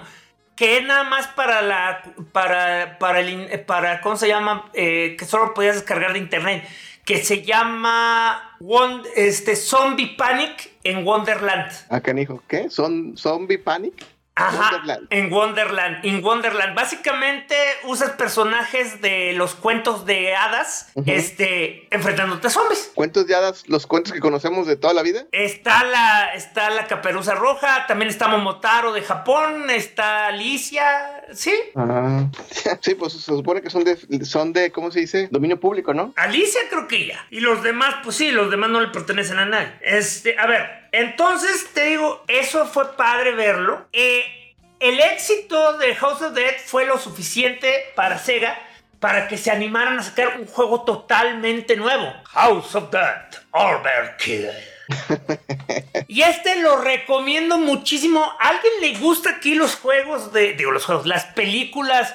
[0.56, 4.70] que es nada más para la, para, para el, eh, para, ¿cómo se llama?
[4.74, 6.64] Eh, que solo podías descargar de internet,
[7.06, 8.56] que se llama
[9.16, 11.72] este, Zombie Panic en Wonderland.
[11.90, 12.70] Acá dijo, ¿qué?
[12.70, 14.06] ¿Son Zombie Panic?
[14.36, 15.08] Ajá, Wonderland.
[15.12, 16.06] en Wonderland.
[16.06, 16.76] En Wonderland.
[16.76, 22.92] Básicamente usas personajes de los cuentos de hadas, este, enfrentándote a zombies.
[22.96, 23.68] ¿Cuentos de hadas?
[23.68, 25.26] ¿Los cuentos que conocemos de toda la vida?
[25.32, 31.54] Está la, está la caperuza roja, también está Momotaro de Japón, está Alicia, ¿sí?
[31.76, 32.26] Ah.
[32.82, 35.28] Sí, pues se supone que son de, son de, ¿cómo se dice?
[35.32, 36.14] Dominio público, ¿no?
[36.16, 37.26] Alicia creo que ya.
[37.30, 39.74] Y los demás, pues sí, los demás no le pertenecen a nadie.
[39.82, 43.88] Este, a ver, entonces te digo, eso fue padre verlo.
[43.92, 48.58] Eh, el éxito de House of Dead fue lo suficiente para Sega
[49.00, 52.14] para que se animaran a sacar un juego totalmente nuevo.
[52.26, 54.50] House of Dead, Overkill.
[56.08, 58.24] Y este lo recomiendo muchísimo.
[58.40, 60.54] ¿A alguien le gusta aquí los juegos de.
[60.54, 62.14] Digo, los juegos, las películas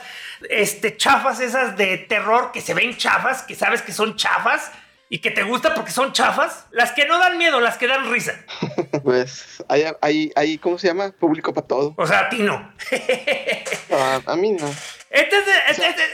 [0.49, 4.71] este, chafas esas de terror que se ven chafas, que sabes que son chafas
[5.11, 6.67] y que te gusta porque son chafas?
[6.71, 8.35] Las que no dan miedo, las que dan risa.
[9.03, 11.13] Pues hay, hay, hay ¿cómo se llama?
[11.13, 11.95] Público para todo.
[11.97, 12.73] O sea, a ti no.
[13.91, 14.67] Ah, a mí no.
[15.11, 15.47] Este es.
[15.47, 16.05] de- este- este-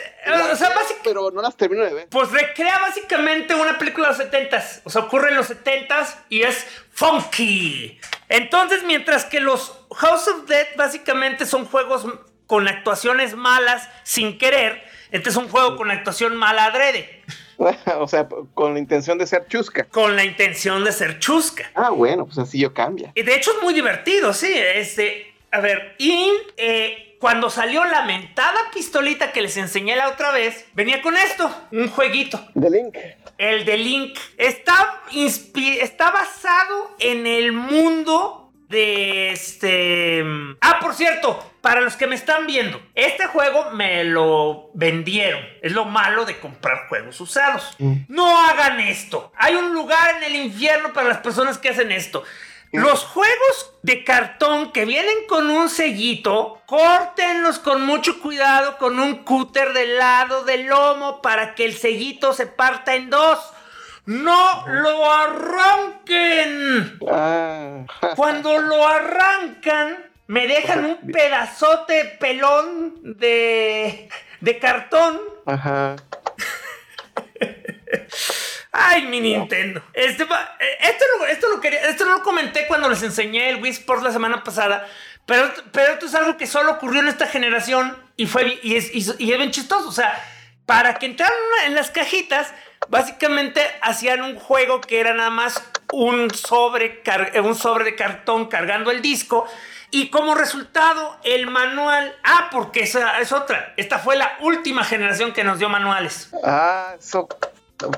[0.52, 2.08] o sea, veo, básic- pero no las termino de ver.
[2.08, 4.82] Pues recrea básicamente una película de los 70s.
[4.84, 8.00] O sea, ocurre en los 70s y es funky.
[8.28, 12.06] Entonces, mientras que los House of Dead básicamente son juegos
[12.46, 14.82] con actuaciones malas sin querer,
[15.14, 17.22] este es un juego con actuación mala adrede,
[17.98, 19.84] o sea, con la intención de ser chusca.
[19.84, 21.70] con la intención de ser chusca.
[21.76, 23.12] Ah, bueno, pues así yo cambia.
[23.14, 24.52] Y de hecho es muy divertido, sí.
[24.52, 30.32] Este, a ver, y eh, cuando salió la mentada pistolita que les enseñé la otra
[30.32, 32.44] vez, venía con esto, un jueguito.
[32.60, 32.96] The Link.
[33.38, 38.43] El de Link está, está basado en el mundo
[38.74, 40.22] de este...
[40.60, 45.40] Ah, por cierto, para los que me están viendo, este juego me lo vendieron.
[45.62, 47.74] Es lo malo de comprar juegos usados.
[47.78, 48.00] Mm.
[48.08, 49.32] No hagan esto.
[49.36, 52.22] Hay un lugar en el infierno para las personas que hacen esto.
[52.72, 59.22] Los juegos de cartón que vienen con un sellito, córtenlos con mucho cuidado con un
[59.22, 63.38] cúter del lado del lomo para que el sellito se parta en dos.
[64.06, 66.98] ¡No lo arranquen!
[67.10, 67.84] Ah,
[68.16, 74.08] Cuando lo arrancan, me dejan un pedazote pelón de,
[74.40, 75.20] de cartón.
[75.46, 75.96] ajá.
[78.76, 79.80] Ay, mi Nintendo.
[79.92, 80.26] Este, eh,
[80.80, 84.02] esto, lo, esto, lo quería, esto no lo comenté cuando les enseñé el Wii Sports
[84.02, 84.84] la semana pasada.
[85.26, 88.92] Pero, pero esto es algo que solo ocurrió en esta generación y fue y es,
[88.92, 89.88] y, y es bien chistoso.
[89.88, 90.20] O sea,
[90.66, 91.34] para que entraran
[91.66, 92.52] en las cajitas,
[92.88, 95.62] básicamente hacían un juego que era nada más
[95.92, 97.02] un sobre,
[97.34, 99.46] eh, un sobre de cartón cargando el disco.
[99.90, 102.16] Y como resultado, el manual.
[102.24, 103.74] Ah, porque esa es otra.
[103.76, 106.30] Esta fue la última generación que nos dio manuales.
[106.42, 107.28] Ah, eso.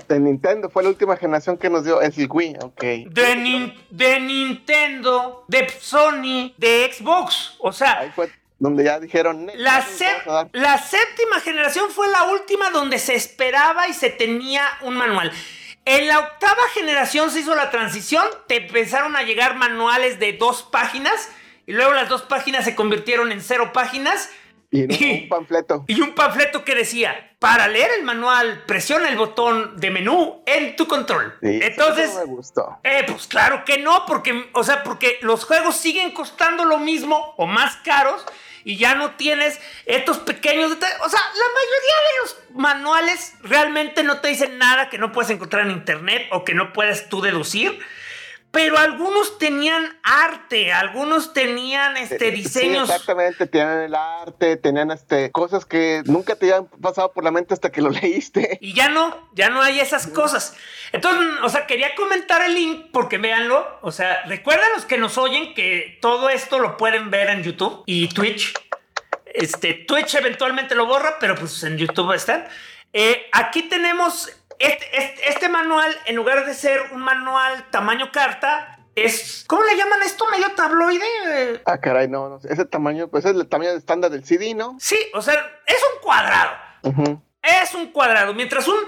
[0.08, 2.80] de Nintendo fue la última generación que nos dio es el Wii, ok.
[2.80, 7.54] De, nin- de Nintendo, de Sony, de Xbox.
[7.60, 9.50] O sea, fue donde ya dijeron.
[9.57, 15.32] La, séptima generación fue la última donde se esperaba y se tenía un manual.
[15.84, 20.64] En la octava generación se hizo la transición, te empezaron a llegar manuales de dos
[20.64, 21.30] páginas
[21.66, 24.30] y luego las dos páginas se convirtieron en cero páginas
[24.72, 24.82] Y
[25.22, 25.84] un panfleto.
[25.86, 30.74] y un panfleto que decía, para leer el manual, presiona el botón de menú en
[30.74, 31.34] tu control.
[31.40, 32.78] Sí, Entonces, eso no me gustó.
[32.82, 37.34] eh, pues claro que no, porque, o sea, porque los juegos siguen costando lo mismo
[37.36, 38.24] o más caros
[38.66, 40.98] y ya no tienes estos pequeños detalles.
[41.04, 45.30] O sea, la mayoría de los manuales realmente no te dicen nada que no puedes
[45.30, 47.78] encontrar en internet o que no puedes tú deducir.
[48.57, 52.88] Pero algunos tenían arte, algunos tenían este Eh, Sí, diseños.
[52.88, 57.52] exactamente, tenían el arte, tenían este cosas que nunca te habían pasado por la mente
[57.52, 58.57] hasta que lo leíste.
[58.62, 60.57] Y ya no, ya no hay esas cosas.
[60.92, 63.78] Entonces, o sea, quería comentar el link porque véanlo.
[63.82, 67.82] O sea, recuerden los que nos oyen que todo esto lo pueden ver en YouTube
[67.84, 68.54] y Twitch.
[69.26, 72.48] Este, Twitch eventualmente lo borra, pero pues en YouTube están.
[72.94, 78.78] Eh, aquí tenemos este, este, este manual, en lugar de ser un manual tamaño carta,
[78.94, 79.44] es.
[79.46, 80.24] ¿Cómo le llaman esto?
[80.30, 81.62] ¿Medio tabloide?
[81.66, 82.40] Ah, caray, no, no.
[82.48, 84.76] Ese tamaño, pues es el tamaño estándar del CD, ¿no?
[84.80, 85.34] Sí, o sea,
[85.66, 86.52] es un cuadrado.
[87.42, 88.32] Es un cuadrado.
[88.34, 88.78] Mientras un,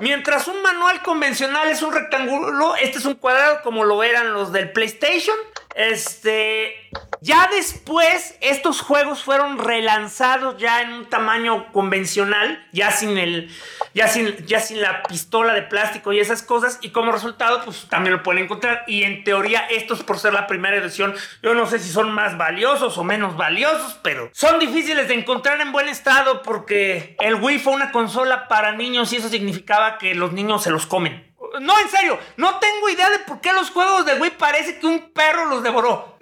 [0.00, 4.52] mientras un manual convencional es un rectángulo, este es un cuadrado como lo eran los
[4.52, 5.36] del PlayStation.
[5.80, 6.74] Este.
[7.22, 13.50] Ya después, estos juegos fueron relanzados ya en un tamaño convencional, ya sin el.
[13.94, 16.78] Ya sin, ya sin la pistola de plástico y esas cosas.
[16.82, 18.84] Y como resultado, pues también lo pueden encontrar.
[18.86, 22.36] Y en teoría, estos por ser la primera edición, yo no sé si son más
[22.36, 27.58] valiosos o menos valiosos, pero son difíciles de encontrar en buen estado porque el Wii
[27.58, 31.29] fue una consola para niños y eso significaba que los niños se los comen.
[31.60, 34.86] No, en serio, no tengo idea de por qué los juegos de Wii parece que
[34.86, 36.16] un perro los devoró.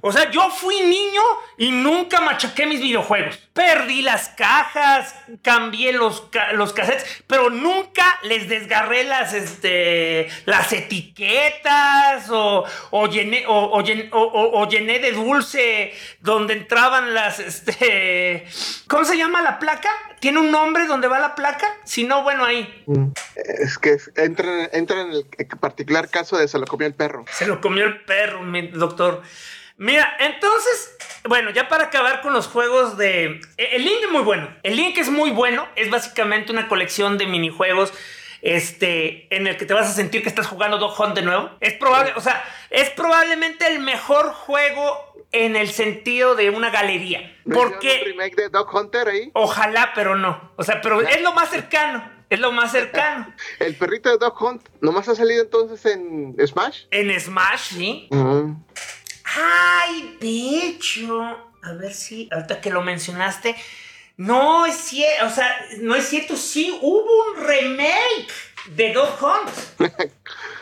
[0.00, 1.20] O sea, yo fui niño
[1.58, 3.36] y nunca machaqué mis videojuegos.
[3.52, 12.30] Perdí las cajas, cambié los, los cassettes, pero nunca les desgarré las, este, las etiquetas
[12.30, 17.38] o, o llené, o, o llen- o- o- o llené de dulce donde entraban las,
[17.38, 18.46] este,
[18.88, 19.90] ¿cómo se llama la placa?
[20.22, 21.66] ¿Tiene un nombre donde va la placa?
[21.82, 22.84] Si no, bueno, ahí.
[23.34, 25.26] Es que entra, en- entra en el
[25.58, 27.24] particular caso de se lo comió el perro.
[27.32, 29.20] Se lo comió el perro, mi doctor.
[29.78, 33.40] Mira, entonces, bueno, ya para acabar con los juegos de...
[33.56, 34.48] e- El Link es muy bueno.
[34.62, 35.66] El Link es muy bueno.
[35.74, 37.92] Es básicamente una colección de minijuegos
[38.42, 41.50] este, en el que te vas a sentir que estás jugando Dog Hunt de nuevo.
[41.60, 47.20] Es probable, o sea, es probablemente el mejor juego en el sentido de una galería.
[47.44, 48.02] ¿No hicieron un Porque...
[48.04, 49.30] remake de Dog Hunter ahí?
[49.32, 50.52] Ojalá, pero no.
[50.56, 52.08] O sea, pero es lo más cercano.
[52.30, 53.34] Es lo más cercano.
[53.58, 56.84] El perrito de Dog Hunt, ¿nomás ha salido entonces en Smash?
[56.90, 58.08] En Smash, sí.
[58.10, 58.56] Ujú.
[59.24, 61.20] Ay, de hecho,
[61.62, 63.54] a ver si, ahorita que lo mencionaste,
[64.16, 68.28] no es cierto, o sea, no es cierto, sí hubo un remake
[68.66, 69.50] de Dog Hunt.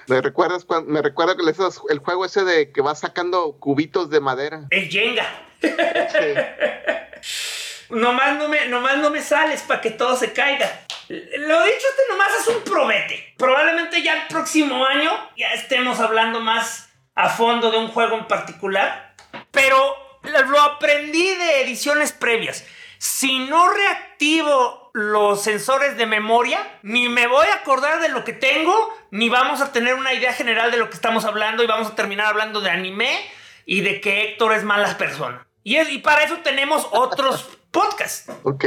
[0.07, 4.11] ¿Me recuerdas cuando, me recuerda que esos- el juego ese de que vas sacando cubitos
[4.11, 4.67] de madera?
[4.71, 5.27] El Jenga.
[5.61, 5.69] Sí.
[7.91, 10.87] Nomás no me, nomás no me sales para que todo se caiga.
[11.09, 13.35] Lo dicho, este nomás es un probete.
[13.37, 18.29] Probablemente ya el próximo año ya estemos hablando más a fondo de un juego en
[18.29, 19.17] particular.
[19.51, 22.65] Pero lo aprendí de ediciones previas.
[22.99, 28.33] Si no reactivo los sensores de memoria, ni me voy a acordar de lo que
[28.33, 31.89] tengo, ni vamos a tener una idea general de lo que estamos hablando y vamos
[31.89, 33.21] a terminar hablando de anime
[33.67, 35.47] y de que Héctor es mala persona.
[35.63, 38.31] Y, es- y para eso tenemos otros podcasts.
[38.43, 38.65] Ok.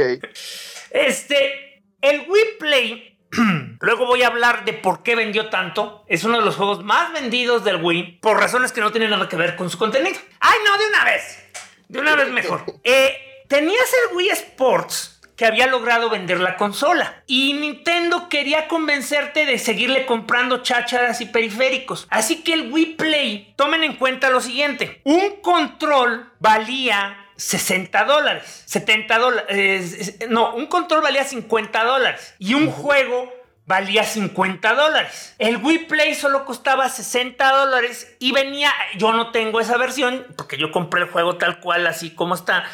[0.90, 3.18] Este, el Wii Play,
[3.80, 6.04] luego voy a hablar de por qué vendió tanto.
[6.06, 9.28] Es uno de los juegos más vendidos del Wii por razones que no tienen nada
[9.28, 10.18] que ver con su contenido.
[10.40, 10.78] ¡Ay, no!
[10.78, 11.44] De una vez.
[11.88, 12.64] De una vez mejor.
[12.84, 17.22] Eh, tenías el Wii Sports que había logrado vender la consola.
[17.26, 22.06] Y Nintendo quería convencerte de seguirle comprando chácharas y periféricos.
[22.10, 25.00] Así que el Wii Play, tomen en cuenta lo siguiente.
[25.04, 28.62] Un control valía 60 dólares.
[28.66, 30.18] 70 dólares.
[30.28, 32.34] no, un control valía 50 dólares.
[32.38, 33.32] Y un juego
[33.66, 35.34] valía 50 dólares.
[35.38, 40.58] El Wii Play solo costaba 60 dólares y venía, yo no tengo esa versión porque
[40.58, 42.64] yo compré el juego tal cual así como está.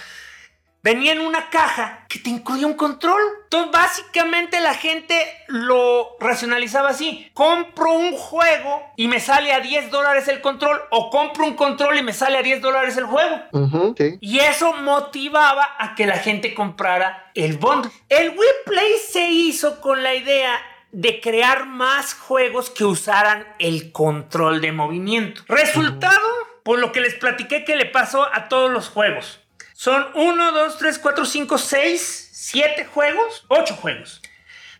[0.83, 3.21] Venía en una caja que te incluía un control.
[3.45, 5.15] Entonces, básicamente la gente
[5.49, 7.31] lo racionalizaba así.
[7.35, 10.81] Compro un juego y me sale a 10 dólares el control.
[10.91, 13.43] O compro un control y me sale a 10 dólares el juego.
[13.97, 14.19] Sí.
[14.21, 17.91] Y eso motivaba a que la gente comprara el bundle.
[18.09, 20.59] El Wii Play se hizo con la idea
[20.93, 25.43] de crear más juegos que usaran el control de movimiento.
[25.47, 26.19] Resultado,
[26.63, 29.41] por lo que les platiqué que le pasó a todos los juegos.
[29.81, 34.21] Son 1, 2, 3, 4, 5, 6, 7 juegos, 8 juegos.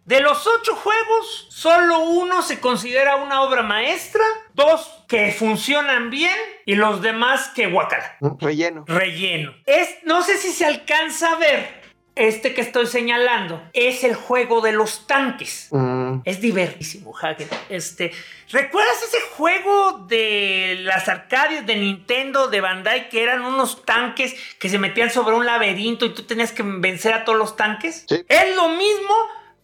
[0.05, 4.23] De los 8 juegos, solo uno se considera una obra maestra,
[4.53, 6.37] dos que funcionan bien
[6.67, 8.19] y los demás que guacala.
[8.41, 8.85] Relleno.
[8.87, 9.55] Relleno.
[9.65, 11.80] Es, no sé si se alcanza a ver.
[12.21, 15.69] Este que estoy señalando es el juego de los tanques.
[15.71, 17.49] Mm, Es divertísimo, Hagen.
[17.71, 18.13] Este,
[18.51, 24.69] ¿recuerdas ese juego de las arcadias de Nintendo de Bandai que eran unos tanques que
[24.69, 28.05] se metían sobre un laberinto y tú tenías que vencer a todos los tanques?
[28.07, 28.23] Sí.
[28.29, 29.15] Es lo mismo,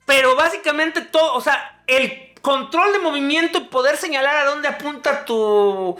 [0.07, 5.26] pero básicamente todo, o sea, el control de movimiento y poder señalar a dónde apunta
[5.26, 5.98] tu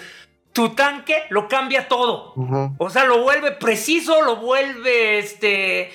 [0.55, 2.33] tu tanque lo cambia todo.
[2.79, 5.93] O sea, lo vuelve preciso, lo vuelve este,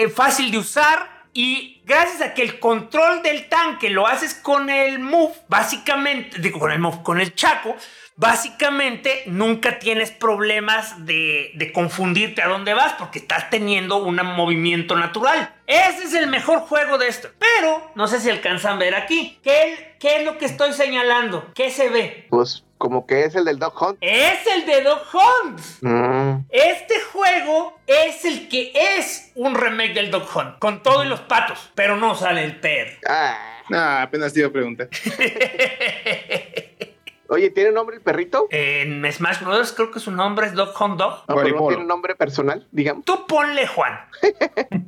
[0.00, 1.20] eh, fácil de usar.
[1.32, 6.58] Y gracias a que el control del tanque lo haces con el move, básicamente, digo
[6.58, 7.76] con el move, con el chaco,
[8.16, 14.96] básicamente nunca tienes problemas de, de confundirte a dónde vas porque estás teniendo un movimiento
[14.96, 15.54] natural.
[15.66, 17.28] Ese es el mejor juego de esto.
[17.38, 19.38] Pero, no sé si alcanzan a ver aquí.
[19.44, 21.52] ¿Qué, qué es lo que estoy señalando?
[21.54, 22.26] ¿Qué se ve?
[22.28, 23.98] Pues como que es el del Dog Hunt.
[24.00, 25.60] Es el de Dog Hunt.
[25.82, 31.08] Mm, Este juego es el que es un remake del Dog Hunt, con todo y
[31.08, 32.92] los patos, pero no sale el perro.
[33.06, 33.46] ah.
[33.72, 34.88] Ah, apenas te iba a preguntar.
[37.28, 38.48] Oye, ¿tiene nombre el perrito?
[38.50, 39.72] en Smash Bros.
[39.72, 41.22] creo que su nombre es Dog Hunt Dog.
[41.28, 43.04] No, pero no tiene un nombre personal, digamos.
[43.04, 44.00] Tú ponle Juan.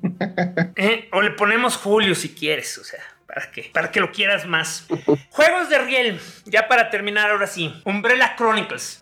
[0.76, 3.02] Eh, O le ponemos Julio si quieres, o sea.
[3.72, 4.86] ¿Para que lo quieras más.
[5.30, 6.20] Juegos de riel.
[6.44, 7.72] Ya para terminar ahora sí.
[7.84, 8.98] Umbrella Chronicles.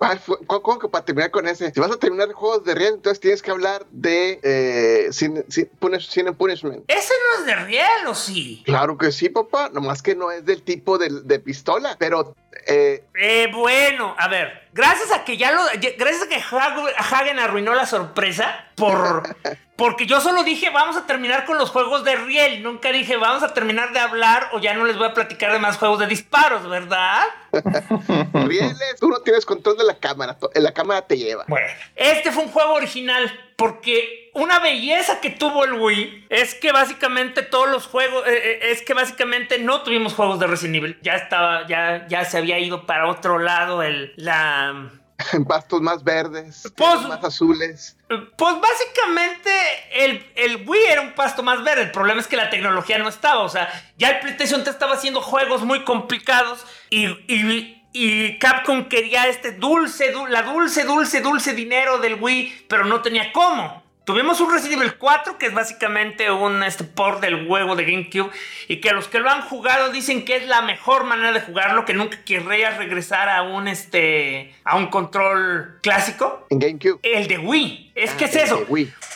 [0.47, 1.73] ¿Cómo, que para terminar con ese?
[1.73, 5.69] Si vas a terminar juegos de riel, entonces tienes que hablar de eh, sin, sin,
[5.81, 6.85] punish- sin Punishment.
[6.87, 8.63] Ese no es de riel, ¿o sí?
[8.65, 9.69] Claro que sí, papá.
[9.73, 11.97] Nomás que no es del tipo de, de pistola.
[11.99, 12.35] Pero
[12.67, 15.63] eh, Eh, bueno, a ver, gracias a que ya lo.
[15.99, 19.23] Gracias a que Hag- Hagen arruinó la sorpresa por.
[19.81, 22.63] Porque yo solo dije, vamos a terminar con los juegos de riel.
[22.63, 25.59] Nunca dije, vamos a terminar de hablar o ya no les voy a platicar de
[25.59, 27.23] más juegos de disparos, ¿verdad?
[28.47, 30.39] rieles, tú no tienes control de la cámara.
[30.39, 31.45] to- La cámara te lleva.
[31.49, 31.67] Bueno,
[31.97, 37.43] este fue un juego original porque una belleza que tuvo el Wii es que básicamente
[37.43, 40.99] todos los juegos, eh, eh, es que básicamente no tuvimos juegos de Resident Evil.
[41.03, 44.91] Ya estaba, ya, ya se había ido para otro lado el, la,
[45.49, 47.97] pastos más verdes, Pues- más azules.
[48.37, 49.51] Pues básicamente
[49.93, 51.83] el, el Wii era un pasto más verde.
[51.83, 53.41] El problema es que la tecnología no estaba.
[53.43, 53.69] O sea,
[53.99, 59.53] ya el PlayStation te estaba haciendo juegos muy complicados y, y- y Capcom quería este
[59.53, 63.80] dulce, du- la dulce, dulce, dulce dinero del Wii, pero no tenía cómo.
[64.11, 68.29] Tuvimos un Resident Evil 4 que es básicamente un este, port del huevo de GameCube
[68.67, 71.85] y que los que lo han jugado dicen que es la mejor manera de jugarlo,
[71.85, 76.45] que nunca querrías regresar a un este a un control clásico.
[76.51, 76.99] En GameCube.
[77.05, 77.93] El de Wii.
[77.95, 78.67] Es que Ah, es el eso.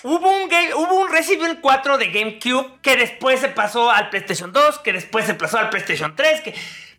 [0.05, 4.11] Hubo un, game- hubo un Resident Evil 4 de GameCube que después se pasó al
[4.11, 6.55] PlayStation 2, que después se pasó al PlayStation 3, que...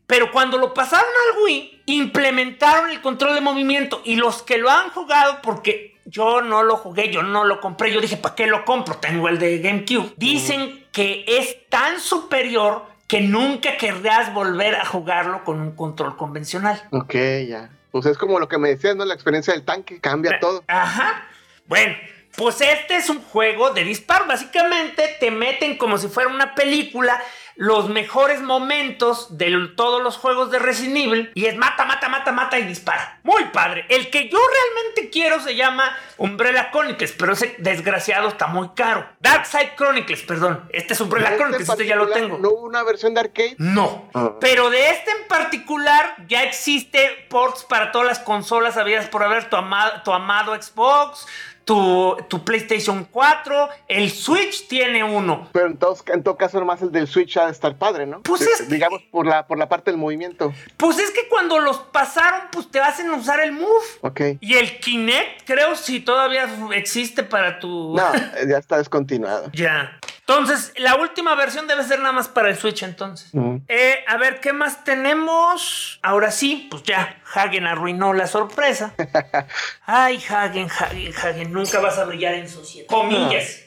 [0.05, 4.69] Pero cuando lo pasaron al Wii, implementaron el control de movimiento y los que lo
[4.69, 8.47] han jugado, porque yo no lo jugué, yo no lo compré, yo dije, ¿para qué
[8.47, 8.97] lo compro?
[8.97, 10.13] Tengo el de GameCube.
[10.17, 16.81] Dicen que es tan superior que nunca querrás volver a jugarlo con un control convencional.
[16.91, 17.15] Ok,
[17.47, 17.69] ya.
[17.91, 19.05] Pues es como lo que me decías, ¿no?
[19.05, 20.63] La experiencia del tanque cambia todo.
[20.67, 21.27] Ajá.
[21.67, 21.95] Bueno,
[22.35, 24.25] pues este es un juego de disparo.
[24.27, 27.21] Básicamente te meten como si fuera una película
[27.55, 32.31] los mejores momentos de todos los juegos de Resident Evil y es mata, mata, mata,
[32.31, 33.19] mata y dispara.
[33.23, 33.85] Muy padre.
[33.89, 39.07] El que yo realmente quiero se llama Umbrella Chronicles, pero ese desgraciado está muy caro.
[39.19, 40.67] Dark Side Chronicles, perdón.
[40.69, 42.37] Este es Umbrella Este Chronicles, este ya lo tengo.
[42.37, 43.55] ¿No hubo una versión de arcade?
[43.57, 44.09] No.
[44.13, 44.33] Ah.
[44.39, 49.49] Pero de este en particular ya existe ports para todas las consolas habidas por haber
[49.49, 51.25] tu amado, tu amado Xbox,
[51.66, 55.49] tu, tu PlayStation 4, el Switch tiene uno.
[55.51, 58.22] Pero en todo, en todo caso, nomás el del Switch ha de estar padre, ¿no?
[58.22, 60.53] Pues es que- Digamos, por la, por la parte del movimiento.
[60.78, 63.84] Pues es que cuando los pasaron, pues te hacen usar el Move.
[64.01, 64.22] Ok.
[64.39, 67.95] Y el Kinect, creo, si todavía existe para tu...
[67.95, 68.11] No,
[68.47, 69.49] ya está descontinuado.
[69.53, 69.99] Ya.
[70.28, 73.30] Entonces, la última versión debe ser nada más para el Switch entonces.
[73.67, 75.99] Eh, a ver, ¿qué más tenemos?
[76.01, 78.95] Ahora sí, pues ya, Hagen arruinó la sorpresa.
[79.86, 82.88] Ay, Hagen, Hagen, Hagen, nunca vas a brillar en sociedad.
[82.88, 83.63] Comillas.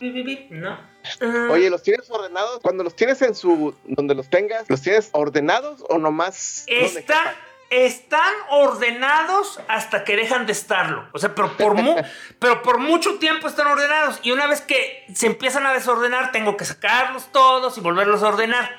[0.00, 0.70] Bip, No.
[1.20, 2.60] Ah, Oye, ¿los tienes ordenados?
[2.62, 3.74] Cuando los tienes en su...
[3.84, 6.64] Donde los tengas, ¿los tienes ordenados o nomás...
[6.66, 7.34] quepan?
[7.70, 11.08] Están ordenados hasta que dejan de estarlo.
[11.12, 11.96] O sea, pero por, mu-
[12.38, 14.20] pero por mucho tiempo están ordenados.
[14.22, 18.28] Y una vez que se empiezan a desordenar, tengo que sacarlos todos y volverlos a
[18.28, 18.70] ordenar.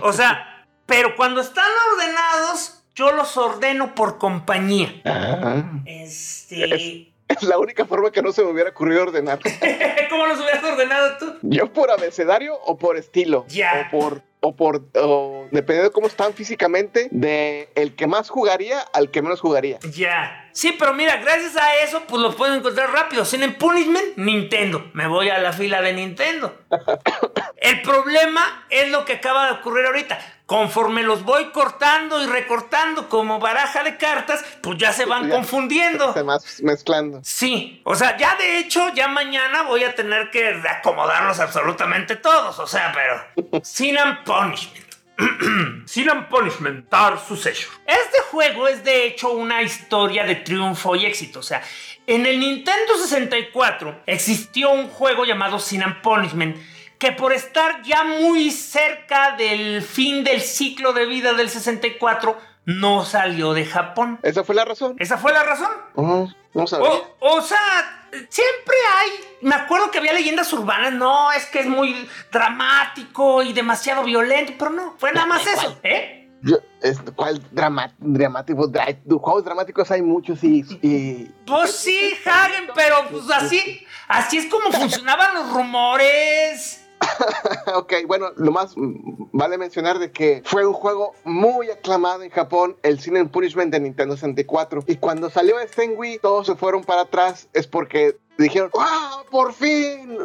[0.00, 4.92] O sea, pero cuando están ordenados, yo los ordeno por compañía.
[5.04, 5.62] Ah.
[5.84, 7.12] Este.
[7.28, 9.38] Es la única forma que no se me hubiera ocurrido ordenar.
[10.10, 11.34] ¿Cómo los hubieras ordenado tú?
[11.42, 13.44] Yo por abecedario o por estilo.
[13.48, 13.86] Ya.
[13.86, 18.80] O por, o por, o dependiendo de cómo están físicamente, de el que más jugaría
[18.80, 19.78] al que menos jugaría.
[19.92, 20.50] Ya.
[20.52, 23.24] Sí, pero mira, gracias a eso, pues los puedo encontrar rápido.
[23.24, 24.90] Sin el Punishment, Nintendo.
[24.94, 26.56] Me voy a la fila de Nintendo.
[27.60, 30.18] El problema es lo que acaba de ocurrir ahorita.
[30.48, 35.28] Conforme los voy cortando y recortando como baraja de cartas, pues ya se van Ya.
[35.28, 36.08] Se confundiendo.
[36.08, 37.20] Este, más mezclando.
[37.22, 42.58] Sí, o sea, ya de hecho, ya mañana voy a tener que reacomodarlos absolutamente todos,
[42.60, 44.86] o sea, pero sin and punishment.
[45.86, 46.86] sin and punishment,
[47.26, 47.68] su sello.
[47.86, 51.62] Este juego es de hecho una historia de triunfo y éxito, o sea,
[52.06, 56.56] en el Nintendo 64 existió un juego llamado Sin and Punishment
[56.98, 62.36] que por estar ya muy cerca del fin del ciclo de vida del 64
[62.66, 64.18] no salió de Japón.
[64.22, 64.96] Esa fue la razón.
[64.98, 65.70] Esa fue la razón.
[65.94, 66.88] Oh, no sabía.
[66.88, 69.08] O, o sea, siempre hay.
[69.42, 70.92] Me acuerdo que había leyendas urbanas.
[70.92, 74.52] No, es que es muy dramático y demasiado violento.
[74.58, 75.78] Pero no, fue nada más eso.
[75.82, 76.28] ¿Eh?
[76.42, 78.68] Yo- es- ¿Cuál drama- dramático?
[78.70, 83.86] Dra- juegos dramáticos hay muchos y, y- Pues sí, Hagen, pero pues así.
[84.08, 86.84] Así es como funcionaban los rumores.
[87.74, 92.30] ok, bueno, lo más mm, vale mencionar de que fue un juego muy aclamado en
[92.30, 94.84] Japón, el Sin Punishment de Nintendo 64.
[94.86, 99.22] Y cuando salió este en Wii, todos se fueron para atrás, es porque dijeron, ¡ah,
[99.30, 100.16] por fin!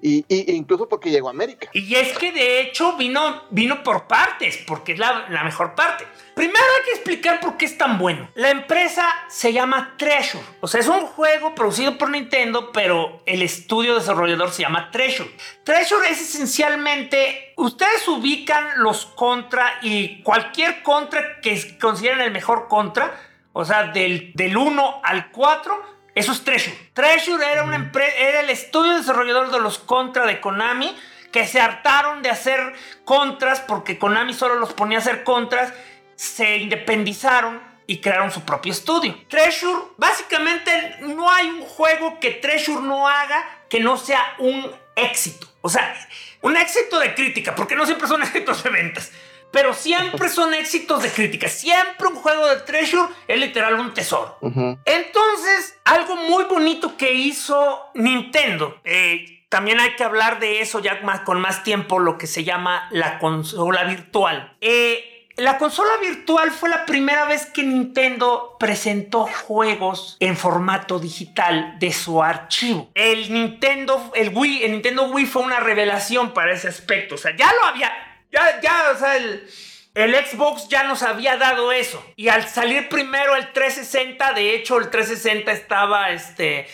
[0.00, 1.68] Y, y incluso porque llegó a América.
[1.72, 6.06] Y es que de hecho vino, vino por partes, porque es la, la mejor parte.
[6.36, 8.28] Primero hay que explicar por qué es tan bueno.
[8.34, 10.44] La empresa se llama Treasure.
[10.60, 15.30] O sea, es un juego producido por Nintendo, pero el estudio desarrollador se llama Treasure.
[15.64, 23.18] Treasure es esencialmente, ustedes ubican los contra y cualquier contra que consideren el mejor contra,
[23.54, 26.76] o sea, del, del 1 al 4, eso es Treasure.
[26.94, 30.96] Treasure era, una empre- era el estudio desarrollador de los contra de Konami
[31.30, 32.72] que se hartaron de hacer
[33.04, 35.72] contras porque Konami solo los ponía a hacer contras,
[36.16, 39.14] se independizaron y crearon su propio estudio.
[39.28, 45.46] Treasure, básicamente no hay un juego que Treasure no haga que no sea un éxito.
[45.60, 45.94] O sea,
[46.40, 49.12] un éxito de crítica, porque no siempre son éxitos de ventas.
[49.56, 51.48] Pero siempre son éxitos de crítica.
[51.48, 54.36] Siempre un juego de Treasure es literal un tesoro.
[54.84, 61.00] Entonces, algo muy bonito que hizo Nintendo, eh, también hay que hablar de eso ya
[61.02, 64.54] más, con más tiempo, lo que se llama la consola virtual.
[64.60, 71.78] Eh, la consola virtual fue la primera vez que Nintendo presentó juegos en formato digital
[71.78, 72.90] de su archivo.
[72.94, 77.16] El Nintendo, el Wii, el Nintendo Wii fue una revelación para ese aspecto.
[77.16, 77.92] O sea, ya lo había,
[78.36, 79.48] ya, ya, o sea, el,
[79.94, 82.04] el Xbox ya nos había dado eso.
[82.16, 86.68] Y al salir primero el 360, de hecho el 360 estaba este,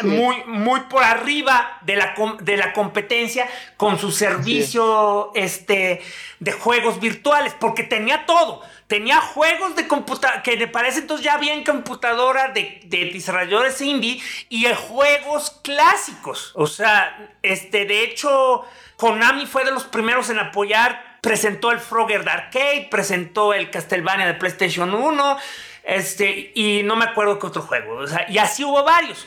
[0.00, 0.06] Sí.
[0.06, 6.00] muy, muy por arriba de la, de la competencia con su servicio este,
[6.38, 8.62] de juegos virtuales, porque tenía todo.
[8.90, 13.80] Tenía juegos de computadora, que me parece entonces ya había en computadora de, de desarrolladores
[13.80, 16.50] indie y juegos clásicos.
[16.56, 18.64] O sea, este, de hecho,
[18.96, 24.26] Konami fue de los primeros en apoyar presentó el Frogger de Arcade, presentó el Castlevania
[24.26, 25.38] de PlayStation 1,
[25.84, 29.24] este, y no me acuerdo qué otro juego, o sea, y así hubo varios.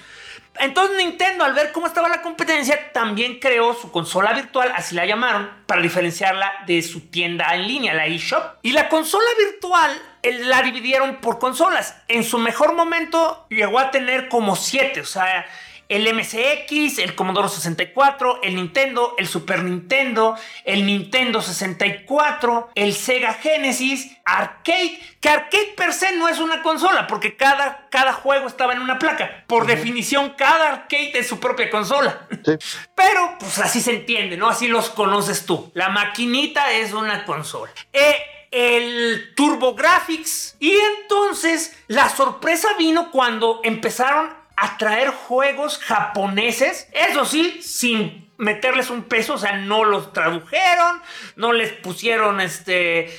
[0.59, 5.05] Entonces Nintendo, al ver cómo estaba la competencia, también creó su consola virtual, así la
[5.05, 8.57] llamaron, para diferenciarla de su tienda en línea, la eShop.
[8.61, 9.91] Y la consola virtual
[10.23, 11.97] la dividieron por consolas.
[12.07, 15.45] En su mejor momento llegó a tener como siete, o sea,
[15.93, 20.35] el MSX, el Commodore 64, el Nintendo, el Super Nintendo,
[20.65, 27.05] el Nintendo 64, el Sega Genesis, Arcade, que Arcade per se no es una consola,
[27.05, 29.43] porque cada, cada juego estaba en una placa.
[29.45, 32.27] Por definición, cada arcade es su propia consola.
[32.43, 32.53] Sí.
[32.95, 34.49] Pero, pues así se entiende, ¿no?
[34.49, 35.71] Así los conoces tú.
[35.75, 37.71] La maquinita es una consola.
[37.91, 38.15] Eh,
[38.49, 40.55] el TurboGrafx.
[40.59, 46.87] Y entonces, la sorpresa vino cuando empezaron a traer juegos japoneses.
[46.93, 49.35] Eso sí, sin meterles un peso.
[49.35, 51.01] O sea, no los tradujeron,
[51.35, 53.17] no les pusieron este...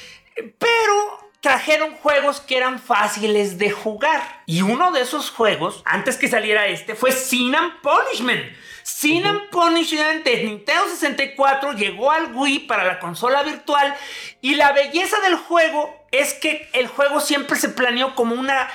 [0.59, 4.43] Pero trajeron juegos que eran fáciles de jugar.
[4.47, 8.43] Y uno de esos juegos, antes que saliera este, fue Sin and Punishment.
[8.83, 13.95] Sin and Punishment de Nintendo 64 llegó al Wii para la consola virtual.
[14.41, 18.71] Y la belleza del juego es que el juego siempre se planeó como una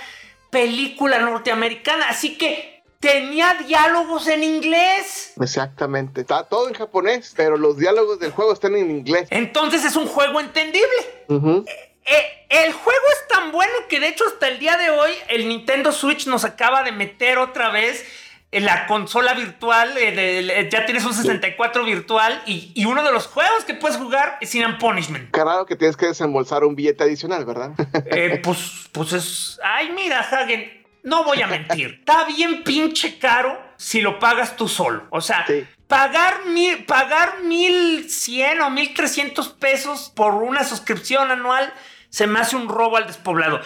[0.49, 2.09] película norteamericana.
[2.09, 5.33] Así que tenía diálogos en inglés.
[5.39, 6.21] Exactamente.
[6.21, 9.27] Está todo en japonés, pero los diálogos del juego están en inglés.
[9.31, 11.25] Entonces es un juego entendible.
[11.27, 11.65] Ujú.
[12.05, 15.47] Eh, el juego es tan bueno que de hecho hasta el día de hoy el
[15.47, 18.03] Nintendo Switch nos acaba de meter otra vez
[18.51, 23.27] en la consola virtual, eh, ya tienes un 64 virtual y, y uno de los
[23.27, 25.35] juegos que puedes jugar es Sin Punishment.
[25.35, 27.71] Raro que tienes que desembolsar un billete adicional, ¿verdad?
[28.11, 29.59] Eh, pues, pues es...
[29.63, 31.97] Ay, mira, Hagen, no voy a mentir.
[31.99, 35.03] Está bien pinche caro si lo pagas tú solo.
[35.11, 35.65] O sea, Sí.
[35.87, 41.71] pagar, mil, pagar 1100 o 1300 pesos por una suscripción anual
[42.09, 43.61] se me hace un robo al despoblado.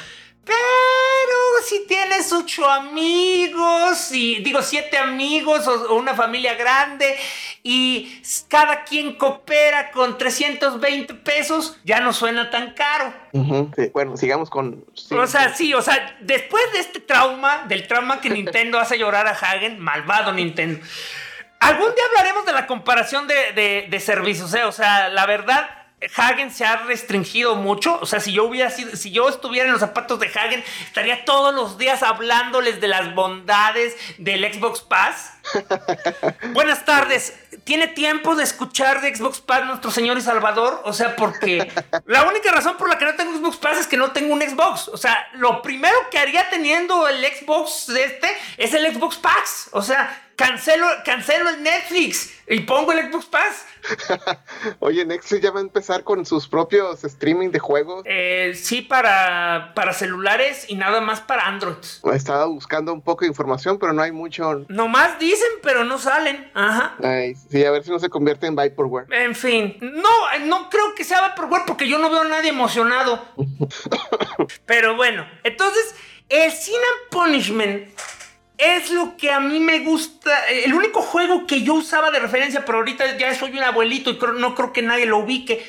[0.46, 7.18] Pero si tienes ocho amigos y digo siete amigos o, o una familia grande
[7.64, 13.14] y cada quien coopera con 320 pesos, ya no suena tan caro.
[13.76, 14.84] Sí, Bueno, sigamos con...
[14.94, 15.16] sí.
[15.16, 19.28] O sea, sí, o sea, después de este trauma, del trauma que Nintendo hace llorar
[19.28, 20.86] a Hagen, malvado Nintendo.
[21.62, 24.66] Algún día hablaremos de la comparación de, de- de servicios, ¿eh?
[24.66, 25.70] O sea, la verdad,
[26.16, 28.00] Hagen se ha restringido mucho.
[28.02, 31.26] O sea, si yo hubiera sido, si yo estuviera en los zapatos de Hagen, estaría
[31.26, 35.34] todos los días hablándoles de las bondades del Xbox Pass.
[36.54, 37.40] Buenas tardes.
[37.64, 40.82] ¿Tiene tiempo de escuchar de Xbox Pass nuestro señor y Salvador?
[40.86, 41.72] O sea, porque
[42.06, 44.42] la única razón por la que no tengo Xbox Pass es que no tengo un
[44.42, 44.88] Xbox.
[44.90, 48.28] O sea, lo primero que haría teniendo el Xbox este
[48.58, 49.70] es el Xbox Pass.
[49.72, 53.66] O sea, cancelo, cancelo el Netflix y pongo el Xbox Pass.
[54.80, 58.04] Oye, Netflix ya va a empezar con sus propios streaming de juegos.
[58.06, 61.76] Eh, sí, para, para celulares y nada más para Android.
[62.14, 64.66] Estaba buscando un poco de información, pero no hay mucho.
[64.68, 66.50] Nomás dicen, pero no salen.
[66.54, 66.96] Ajá.
[67.04, 69.08] Ay, sí, a ver si no se convierte en Vaporware.
[69.12, 73.24] En fin, no, no creo que sea Vaporware porque yo no veo a nadie emocionado.
[74.66, 75.96] Pero bueno, entonces,
[76.30, 77.90] el Sin and Punishment
[78.58, 80.46] es lo que a mí me gusta.
[80.48, 84.18] El único juego que yo usaba de referencia, pero ahorita ya soy un abuelito y
[84.18, 85.66] creo- no creo que nadie lo ubique.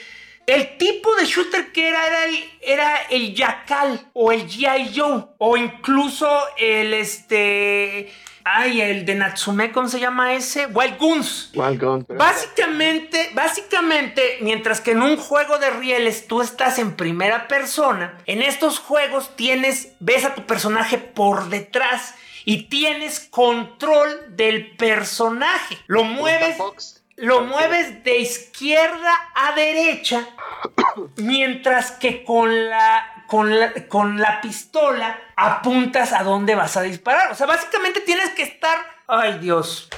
[0.47, 4.93] El tipo de shooter que era era el, era el Yakal o el G.I.
[4.95, 6.29] Joe o incluso
[6.59, 8.13] el este.
[8.47, 10.67] Ay, el de Natsume, ¿cómo se llama ese?
[10.67, 11.51] Wild Guns.
[11.55, 16.95] Wild Gun, pero- Básicamente, básicamente, mientras que en un juego de rieles tú estás en
[16.95, 24.37] primera persona, en estos juegos tienes, ves a tu personaje por detrás y tienes control
[24.37, 25.79] del personaje.
[25.87, 30.27] Lo mueves, lo mueves de izquierda a derecha,
[31.17, 37.33] mientras que con la, con la, con la pistola apuntas a dónde vas a disparar.
[37.33, 38.79] O sea, básicamente tienes que estar...
[39.07, 39.89] Ay Dios.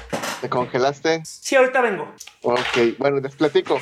[0.40, 1.22] ¿Te congelaste?
[1.24, 2.12] Sí, ahorita vengo.
[2.42, 3.80] Ok, bueno, les platico.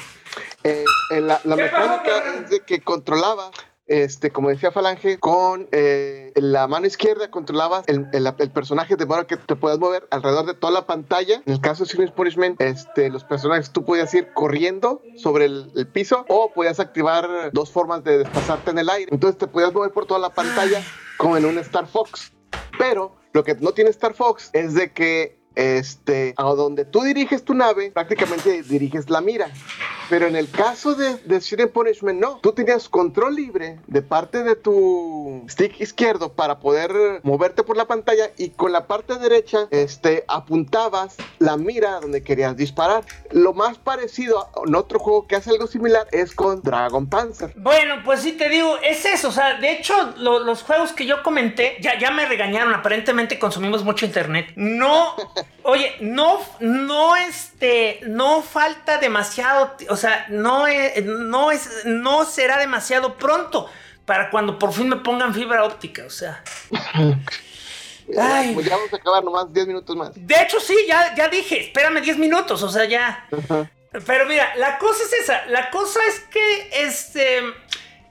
[0.62, 3.50] Eh, eh, la la ¿Qué pasó, mecánica es de que controlaba,
[3.86, 9.26] este, como decía Falange, con eh, la mano izquierda controlabas el, el- personaje de modo
[9.26, 11.42] que te puedas mover alrededor de toda la pantalla.
[11.46, 15.70] En el caso de Serious Punishment, este, los personajes tú podías ir corriendo sobre el,
[15.76, 19.10] el piso o podías activar dos formas de desplazarte en el aire.
[19.12, 20.82] Entonces te podías mover por toda la pantalla
[21.18, 22.32] como en un Star Fox.
[22.78, 27.44] Pero lo que no tiene Star Fox es de que este, a donde tú diriges
[27.44, 29.48] tu nave, prácticamente diriges la mira.
[30.10, 32.38] Pero en el caso de, de Shooting Punishment, no.
[32.42, 37.86] Tú tenías control libre de parte de tu stick izquierdo para poder moverte por la
[37.86, 43.04] pantalla y con la parte derecha este, apuntabas la mira donde querías disparar.
[43.30, 47.52] Lo más parecido a en otro juego que hace algo similar es con Dragon Panzer.
[47.56, 49.28] Bueno, pues sí te digo, es eso.
[49.28, 52.74] O sea, de hecho, lo- los juegos que yo comenté, ya, ya me regañaron.
[52.74, 54.52] Aparentemente consumimos mucho internet.
[54.56, 55.14] No,
[55.62, 59.74] oye, no, no, este, no falta demasiado.
[59.90, 63.68] O sea, no es, no es, no será demasiado pronto
[64.04, 66.04] para cuando por fin me pongan fibra óptica.
[66.06, 66.42] O sea,
[68.18, 68.52] Ay.
[68.54, 70.10] Pues ya vamos a acabar nomás 10 minutos más.
[70.14, 72.62] de hecho, sí, ya, ya dije, espérame 10 minutos.
[72.62, 73.26] O sea, ya.
[74.06, 75.46] Pero mira, la cosa es esa.
[75.46, 77.42] La cosa es que este,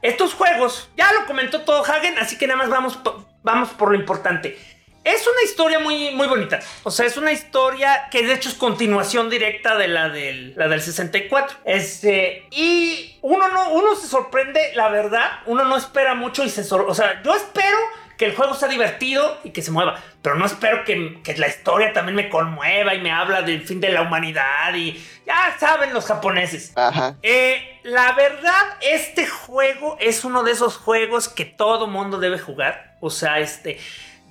[0.02, 3.00] estos juegos, ya lo comentó todo Hagen, así que nada más vamos,
[3.44, 4.58] vamos por lo importante.
[5.04, 6.60] Es una historia muy, muy bonita.
[6.84, 10.68] O sea, es una historia que de hecho es continuación directa de la del, la
[10.68, 11.58] del 64.
[11.66, 16.64] Este, y uno no, uno se sorprende, la verdad, uno no espera mucho y se
[16.64, 17.78] sor- O sea, yo espero
[18.18, 20.00] que el juego sea divertido y que se mueva.
[20.22, 23.82] Pero no espero que, que la historia también me conmueva y me habla del fin
[23.82, 26.72] de la humanidad y ya saben los japoneses.
[26.76, 27.16] Ajá.
[27.24, 32.96] Eh, la verdad, este juego es uno de esos juegos que todo mundo debe jugar.
[33.02, 33.80] O sea, este.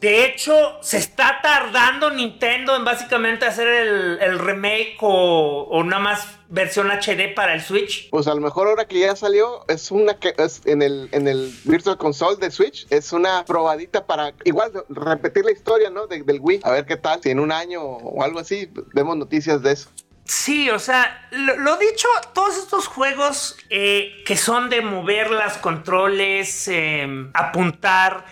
[0.02, 6.02] De hecho, se está tardando Nintendo en básicamente hacer el, el remake o, o nada
[6.02, 8.10] más versión HD para el Switch.
[8.10, 11.28] Pues a lo mejor ahora que ya salió, es una que es en el, en
[11.28, 16.08] el Virtual Console de Switch, es una probadita para igual repetir la historia, ¿no?
[16.08, 16.62] De- del Wii.
[16.64, 19.88] A ver qué tal, si en un año o algo así, vemos noticias de eso.
[20.24, 25.58] Sí, o sea, lo, lo dicho, todos estos juegos eh, que son de mover las
[25.58, 28.24] controles, eh, apuntar,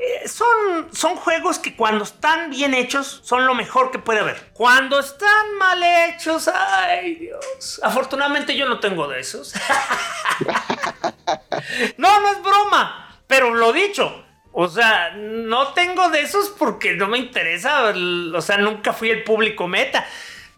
[0.00, 4.50] eh, son, son juegos que cuando están bien hechos son lo mejor que puede haber.
[4.52, 7.80] Cuando están mal hechos, ay Dios.
[7.82, 9.54] Afortunadamente yo no tengo de esos.
[11.96, 14.24] no, no es broma, pero lo dicho.
[14.52, 17.92] O sea, no tengo de esos porque no me interesa.
[18.34, 20.06] O sea, nunca fui el público meta.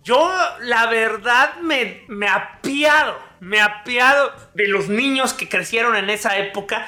[0.03, 0.31] Yo,
[0.61, 6.87] la verdad, me, me apiado, me apiado de los niños que crecieron en esa época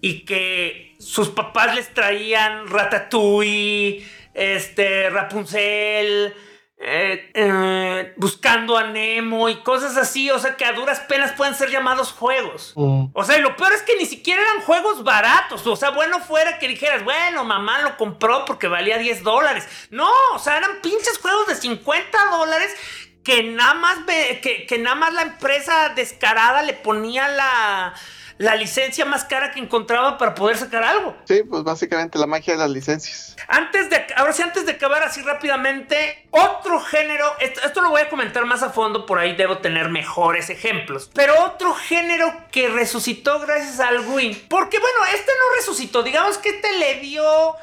[0.00, 6.34] y que sus papás les traían Ratatouille, este, Rapunzel,
[6.80, 10.30] eh, eh, buscando a Nemo y cosas así.
[10.30, 12.72] O sea, que a duras penas pueden ser llamados juegos.
[12.76, 15.66] O sea, y lo peor es que ni siquiera eran juegos baratos.
[15.66, 19.68] O sea, bueno fuera que dijeras, bueno, mamá lo compró porque valía 10 dólares.
[19.90, 22.74] No, o sea, eran pinches juegos de 50 dólares
[23.22, 27.94] que nada más, que nada más la empresa descarada le ponía la,
[28.38, 31.16] la licencia más cara que encontraba para poder sacar algo.
[31.24, 33.36] Sí, pues básicamente la magia de las licencias.
[33.48, 38.02] Antes de, ahora sí, antes de acabar así rápidamente, otro género, esto, esto lo voy
[38.02, 42.68] a comentar más a fondo, por ahí debo tener mejores ejemplos, pero otro género que
[42.68, 47.54] resucitó gracias al Wii, porque bueno, este no resucitó, digamos que este le dio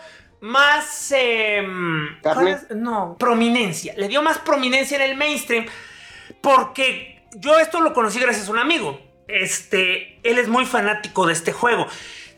[0.41, 1.11] más...
[1.13, 2.19] em.
[2.75, 5.65] No, prominencia, le dio más prominencia en el mainstream,
[6.41, 9.04] porque yo esto lo conocí gracias a un amigo.
[9.27, 11.87] Este, él es muy fanático de este juego.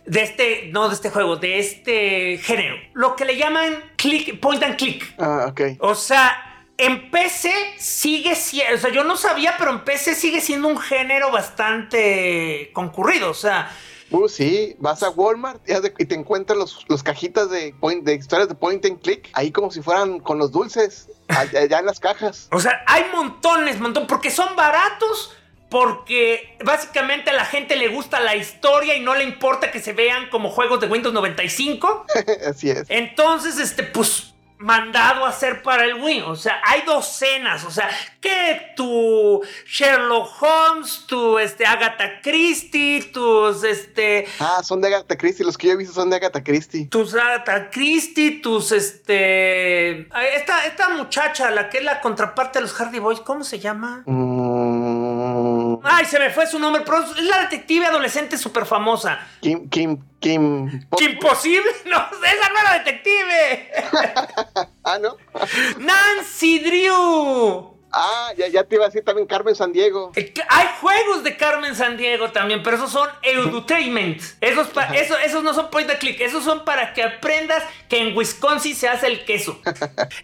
[0.05, 2.75] De este, no de este juego, de este género.
[2.93, 5.13] Lo que le llaman click, point and click.
[5.19, 5.61] Ah, ok.
[5.79, 10.39] O sea, en PC sigue siendo, o sea, yo no sabía, pero en PC sigue
[10.39, 13.31] siendo un género bastante concurrido.
[13.31, 13.69] O sea,
[14.09, 18.47] Uh, sí, vas a Walmart y, te encuentras los, los cajitas de, point, de historias
[18.47, 21.99] de point and click, ahí como si fueran con los dulces, allá, allá en las
[21.99, 22.47] cajas.
[22.51, 25.35] O sea, hay montones, montón, porque son baratos,
[25.69, 29.93] porque básicamente a la gente le gusta la historia y no le importa que se
[29.93, 32.05] vean como juegos de Windows 95.
[32.47, 32.85] Así es.
[32.89, 36.21] Entonces, este, pues, mandado a hacer para el Wii.
[36.21, 37.63] O sea, hay docenas.
[37.65, 37.89] O sea,
[38.19, 45.45] que tu Sherlock Holmes, tu, este, Agatha Christie, tus, este, Ah, son de Agatha Christie,
[45.45, 46.87] los que yo he visto son de Agatha Christie.
[46.87, 50.07] tus Agatha Christie, tus este.
[50.35, 54.03] Esta, esta muchacha, la que es la contraparte de los Hardy Boys, ¿cómo se llama?
[54.05, 54.96] Mm,
[55.83, 59.19] Ay, se me fue su nombre, pero es la detective adolescente súper famosa.
[59.41, 60.87] Kim, Kim, Kim.
[60.97, 61.69] ¿Qué imposible?
[61.85, 63.71] No, esa no era detective.
[64.83, 65.17] Ah, ¿no?
[65.79, 67.76] Nancy Drew.
[67.99, 70.11] Ah, ya, ya te iba a decir también Carmen San Diego.
[70.15, 74.21] Eh, Hay juegos de Carmen Sandiego también, pero esos son edutainment.
[74.41, 77.97] Esos, pa- eso- esos no son point and click, esos son para que aprendas que
[77.99, 79.59] en Wisconsin se hace el queso.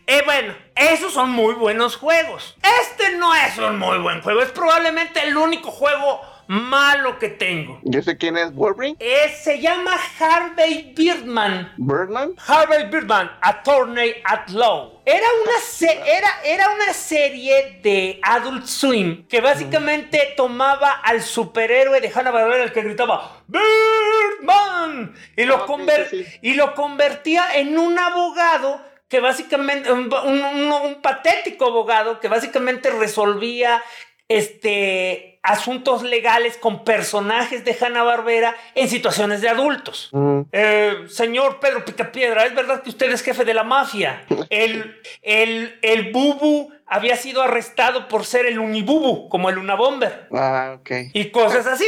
[0.05, 2.55] Eh, bueno, esos son muy buenos juegos.
[2.82, 7.79] Este no es un muy buen juego, es probablemente el único juego malo que tengo.
[7.83, 8.95] Yo sé quién es Wolverine.
[8.99, 11.73] Eh, se llama Harvey Birdman.
[11.77, 12.33] Birdman.
[12.47, 15.01] Harvey Birdman, Attorney at Law.
[15.05, 21.99] Era una, se- era, era una serie de Adult Swim que básicamente tomaba al superhéroe
[21.99, 26.39] de Hanna-Barbera, el que gritaba Birdman y lo, Ah, sí, conver- sí, sí.
[26.41, 32.27] y lo convertía en un abogado que básicamente, un, un- un- un patético abogado que
[32.27, 33.83] básicamente resolvía
[34.27, 40.09] este, asuntos legales con personajes de Hanna-Barbera en situaciones de adultos.
[40.13, 44.25] Mm, Eh, señor Pedro Picapiedra, ¿es verdad que usted es jefe de la mafia?
[44.49, 50.27] El, el, el Bubu había sido arrestado por ser el Unibubu, como el Unabomber.
[50.33, 50.91] Ah, ok.
[51.13, 51.87] Y cosas así.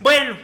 [0.00, 0.36] Bueno,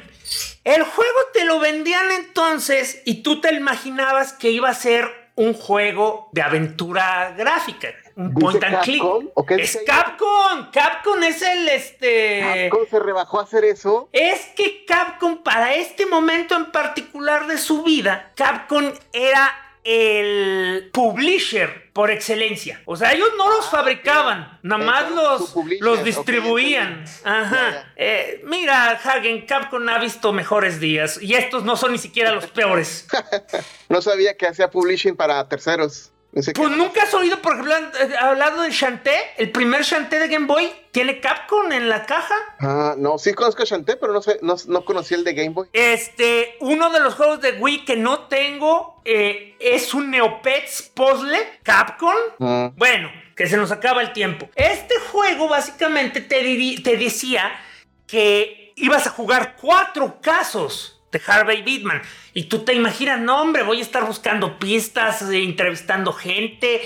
[0.65, 5.55] el juego te lo vendían entonces y tú te imaginabas que iba a ser un
[5.55, 7.89] juego de aventura gráfica.
[8.17, 9.01] Un ¿Dice point and click.
[9.03, 9.29] Capcom?
[9.35, 9.79] ¿O qué Es?
[9.87, 10.71] Capcom.
[10.73, 12.69] Capcom es el este.
[12.71, 14.09] ¿Cómo se rebajó a hacer eso?
[14.13, 21.91] Es que Capcom, para este momento en particular de su vida, Capcom era el publisher
[21.95, 22.83] por excelencia.
[22.85, 27.05] O sea, ellos no los Ah, fabricaban, nada más los, los distribuían.
[27.25, 27.93] Ajá.
[27.97, 32.47] Eh, mira, Hagen, Capcom ha visto mejores días y estos no son ni siquiera los
[32.47, 33.07] peores.
[33.89, 36.13] No sabía que hacía publishing para terceros.
[36.33, 39.33] Pues nunca has oído, por ejemplo, eh, hablado de Shantae.
[39.37, 42.35] El primer Shantae de Game Boy tiene Capcom en la caja.
[42.61, 45.51] Ah, no, sí conozco a Shantae, pero no sé, no, no conocí el de Game
[45.51, 45.69] Boy.
[45.73, 51.39] Este, uno de los juegos de Wii que no tengo eh, es un Neopets Puzzle
[51.65, 52.15] Capcom.
[52.39, 54.49] Ah, Bueno, que se nos acaba el tiempo.
[54.55, 56.39] Este juego básicamente te,
[56.83, 57.51] te decía
[58.07, 62.03] que ibas a jugar cuatro casos de Harvey Bittman.
[62.35, 66.83] Y tú te imaginas, no hombre, voy a estar buscando pistas, eh, entrevistando gente.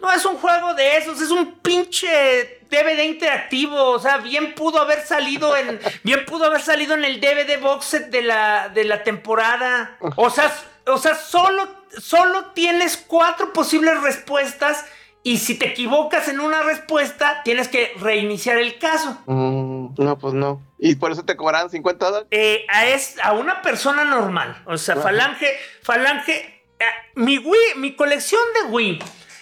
[0.00, 3.90] No es un juego de esos, es un pinche DVD interactivo.
[3.90, 5.78] O sea, bien pudo haber salido en.
[6.02, 9.96] Bien pudo haber salido en el DVD box set de la, de la temporada.
[10.16, 10.52] O sea,
[10.86, 14.84] o sea, solo, solo tienes cuatro posibles respuestas.
[15.24, 19.18] Y si te equivocas en una respuesta, tienes que reiniciar el caso.
[19.26, 20.60] mm, no, pues no.
[20.78, 22.28] Y por eso te cobraron 50 dólares.
[22.32, 24.60] Eh, a, es, a una persona normal.
[24.66, 25.04] O sea, Ajá.
[25.04, 25.46] Falange,
[25.82, 28.98] Falange, eh, mi Wii, mi colección de Wii,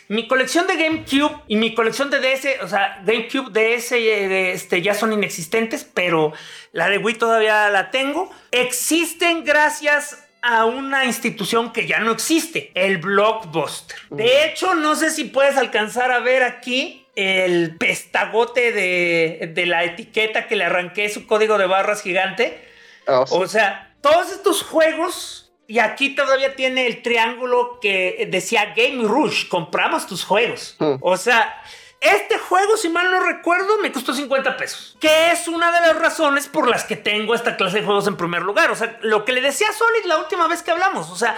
[0.08, 4.82] mi colección de GameCube y mi colección de DS, o sea, GameCube, DS, eh, este,
[4.82, 6.32] ya son inexistentes, pero
[6.72, 8.30] la de Wii todavía la tengo.
[8.50, 13.96] Existen gracias a una institución que ya no existe, el Blockbuster.
[14.10, 19.84] De hecho, no sé si puedes alcanzar a ver aquí el pestagote de, de la
[19.84, 22.60] etiqueta que le arranqué su código de barras gigante.
[23.06, 23.34] Ah, sí.
[23.36, 29.48] O sea, todos estos juegos, y aquí todavía tiene el triángulo que decía Game Rush,
[29.48, 30.76] compramos tus juegos.
[30.78, 30.96] Hmm.
[31.00, 31.62] O sea,
[32.00, 34.96] este juego, si mal no recuerdo, me costó 50 pesos.
[35.00, 38.16] Que es una de las razones por las que tengo esta clase de juegos en
[38.16, 38.70] primer lugar.
[38.70, 41.10] O sea, lo que le decía a Solid la última vez que hablamos.
[41.10, 41.36] O sea,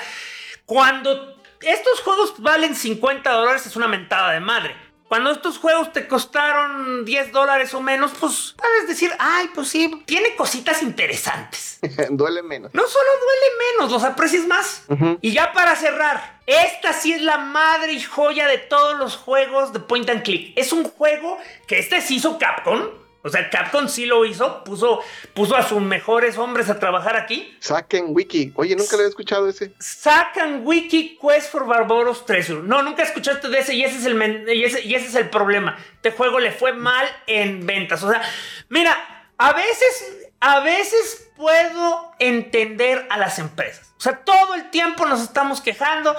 [0.64, 4.76] cuando estos juegos valen 50 dólares es una mentada de madre.
[5.12, 10.02] Cuando estos juegos te costaron 10 dólares o menos, pues puedes decir, ay, pues sí,
[10.06, 11.78] tiene cositas interesantes.
[12.12, 12.72] Duele menos.
[12.72, 14.86] No solo duele menos, los aprecias más.
[15.20, 19.74] Y ya para cerrar, esta sí es la madre y joya de todos los juegos
[19.74, 20.54] de Point and Click.
[20.56, 21.36] Es un juego
[21.66, 22.80] que este sí hizo Capcom.
[23.24, 25.00] O sea, Capcom sí lo hizo, puso,
[25.32, 27.56] puso a sus mejores hombres a trabajar aquí.
[27.60, 28.52] Saquen Wiki.
[28.56, 29.72] Oye, nunca le había escuchado ese.
[29.78, 32.62] Sacan Wiki Quest for Barbaros Treasure.
[32.62, 35.30] No, nunca escuchaste de ese y ese es el, y ese, y ese es el
[35.30, 35.78] problema.
[35.94, 38.02] Este juego le fue mal en ventas.
[38.02, 38.22] O sea,
[38.68, 38.96] mira,
[39.38, 43.92] a veces, a veces puedo entender a las empresas.
[43.98, 46.16] O sea, todo el tiempo nos estamos quejando.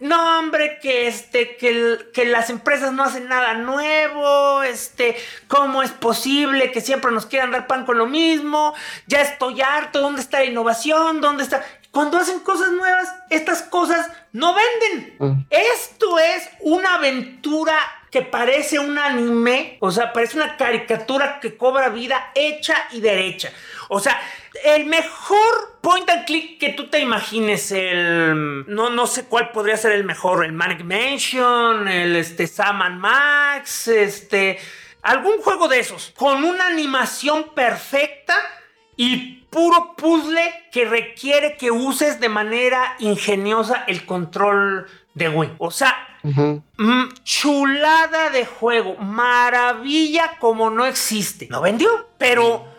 [0.00, 5.16] No, hombre, que este, que, el- que las empresas no hacen nada nuevo, este,
[5.48, 8.74] ¿cómo es posible que siempre nos quieran dar pan con lo mismo?
[9.06, 11.20] Ya estoy harto, ¿dónde está la innovación?
[11.20, 11.64] ¿Dónde está?
[11.90, 15.16] Cuando hacen cosas nuevas, estas cosas no venden.
[15.20, 15.46] Mm.
[15.48, 17.76] Esto es una aventura
[18.14, 23.52] que parece un anime, o sea, parece una caricatura que cobra vida hecha y derecha.
[23.88, 24.20] O sea,
[24.62, 29.76] el mejor point and click que tú te imagines, el no, no sé cuál podría
[29.76, 34.60] ser el mejor, el Manic Mansion, el este Sam Max, este
[35.02, 38.36] algún juego de esos con una animación perfecta
[38.96, 45.54] y puro puzzle que requiere que uses de manera ingeniosa el control de Wii.
[45.58, 51.46] O sea, Mm, chulada de juego, maravilla como no existe.
[51.50, 52.72] No vendió, pero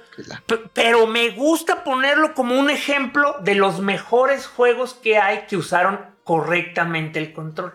[0.74, 6.00] Pero me gusta ponerlo como un ejemplo de los mejores juegos que hay que usaron
[6.24, 7.74] correctamente el control.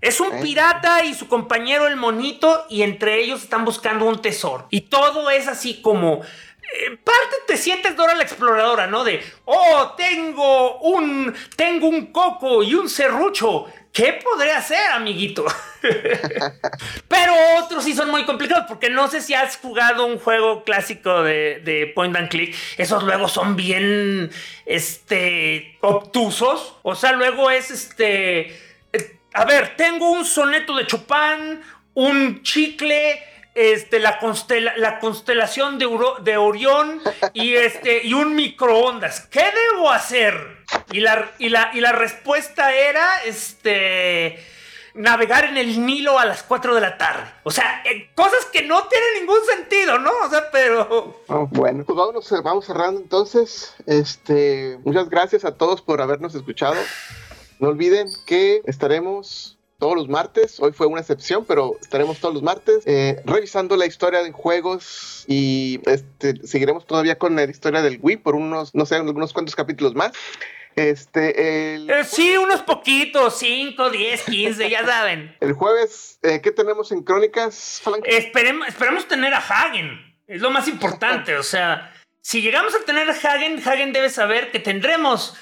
[0.00, 0.40] Es un Eh.
[0.42, 4.66] pirata y su compañero el monito y entre ellos están buscando un tesoro.
[4.70, 6.20] Y todo es así como...
[6.86, 9.04] En parte te sientes Dora la exploradora, ¿no?
[9.04, 13.66] De, oh, tengo un, tengo un coco y un serrucho.
[13.92, 15.44] ¿Qué podré hacer, amiguito?
[17.08, 21.22] Pero otros sí son muy complicados porque no sé si has jugado un juego clásico
[21.22, 22.56] de, de point and click.
[22.78, 24.30] Esos luego son bien,
[24.64, 26.76] este, obtusos.
[26.82, 28.56] O sea, luego es este,
[28.94, 31.60] eh, a ver, tengo un soneto de Chopin,
[31.92, 33.22] un chicle,
[33.54, 37.00] este, la, constela- la constelación de, Uro- de Orión
[37.34, 39.26] y, este, y un microondas.
[39.30, 40.58] ¿Qué debo hacer?
[40.90, 44.42] Y la, y la, y la respuesta era, este,
[44.94, 47.24] navegar en el Nilo a las 4 de la tarde.
[47.44, 50.10] O sea, eh, cosas que no tienen ningún sentido, ¿no?
[50.24, 51.22] O sea, pero...
[51.28, 53.74] Oh, bueno, pues vámonos, vamos cerrando entonces.
[53.86, 56.76] Este, muchas gracias a todos por habernos escuchado.
[57.58, 60.60] No olviden que estaremos todos los martes.
[60.60, 65.24] Hoy fue una excepción, pero estaremos todos los martes eh, revisando la historia de juegos
[65.26, 69.56] y este, seguiremos todavía con la historia del Wii por unos, no sé, unos cuantos
[69.56, 70.12] capítulos más.
[70.76, 75.36] Este, el, eh, sí, unos poquitos, 5, 10, 15, ya saben.
[75.40, 77.82] el jueves, eh, ¿qué tenemos en Crónicas?
[78.04, 79.98] Esperemos, esperemos tener a Hagen.
[80.28, 81.36] Es lo más importante.
[81.36, 85.34] O sea, si llegamos a tener a Hagen, Hagen debe saber que tendremos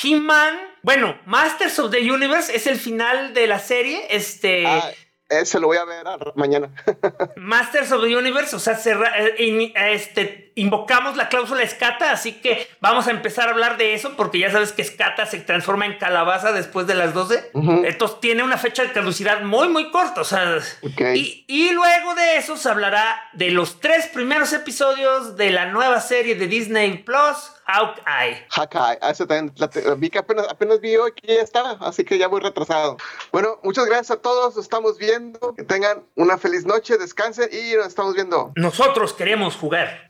[0.00, 4.06] He-Man Bueno, Masters of the Universe es el final de la serie.
[4.10, 4.66] Este.
[4.66, 4.90] Ah,
[5.28, 6.72] ese lo voy a ver ah, mañana.
[7.36, 12.68] Masters of the Universe, o sea, cerra- eh, este, invocamos la cláusula escata, así que
[12.80, 15.98] vamos a empezar a hablar de eso, porque ya sabes que escata se transforma en
[15.98, 17.50] calabaza después de las 12.
[17.54, 17.82] Ujú.
[17.84, 20.58] Entonces tiene una fecha de caducidad muy, muy corta, o sea.
[20.82, 21.00] Ok.
[21.14, 26.00] Y, y luego de eso se hablará de los tres primeros episodios de la nueva
[26.00, 28.46] serie de Disney Plus, Hawkeye.
[28.50, 32.04] Hawkeye, ah, ese también, la vi que apenas, apenas vi hoy que ya estaba, así
[32.04, 32.96] que ya voy retrasado.
[33.32, 37.76] Bueno, muchas gracias a todos, nos estamos viendo, que tengan una feliz noche, descansen y
[37.76, 38.52] nos estamos viendo.
[38.56, 40.09] Nosotros queremos jugar.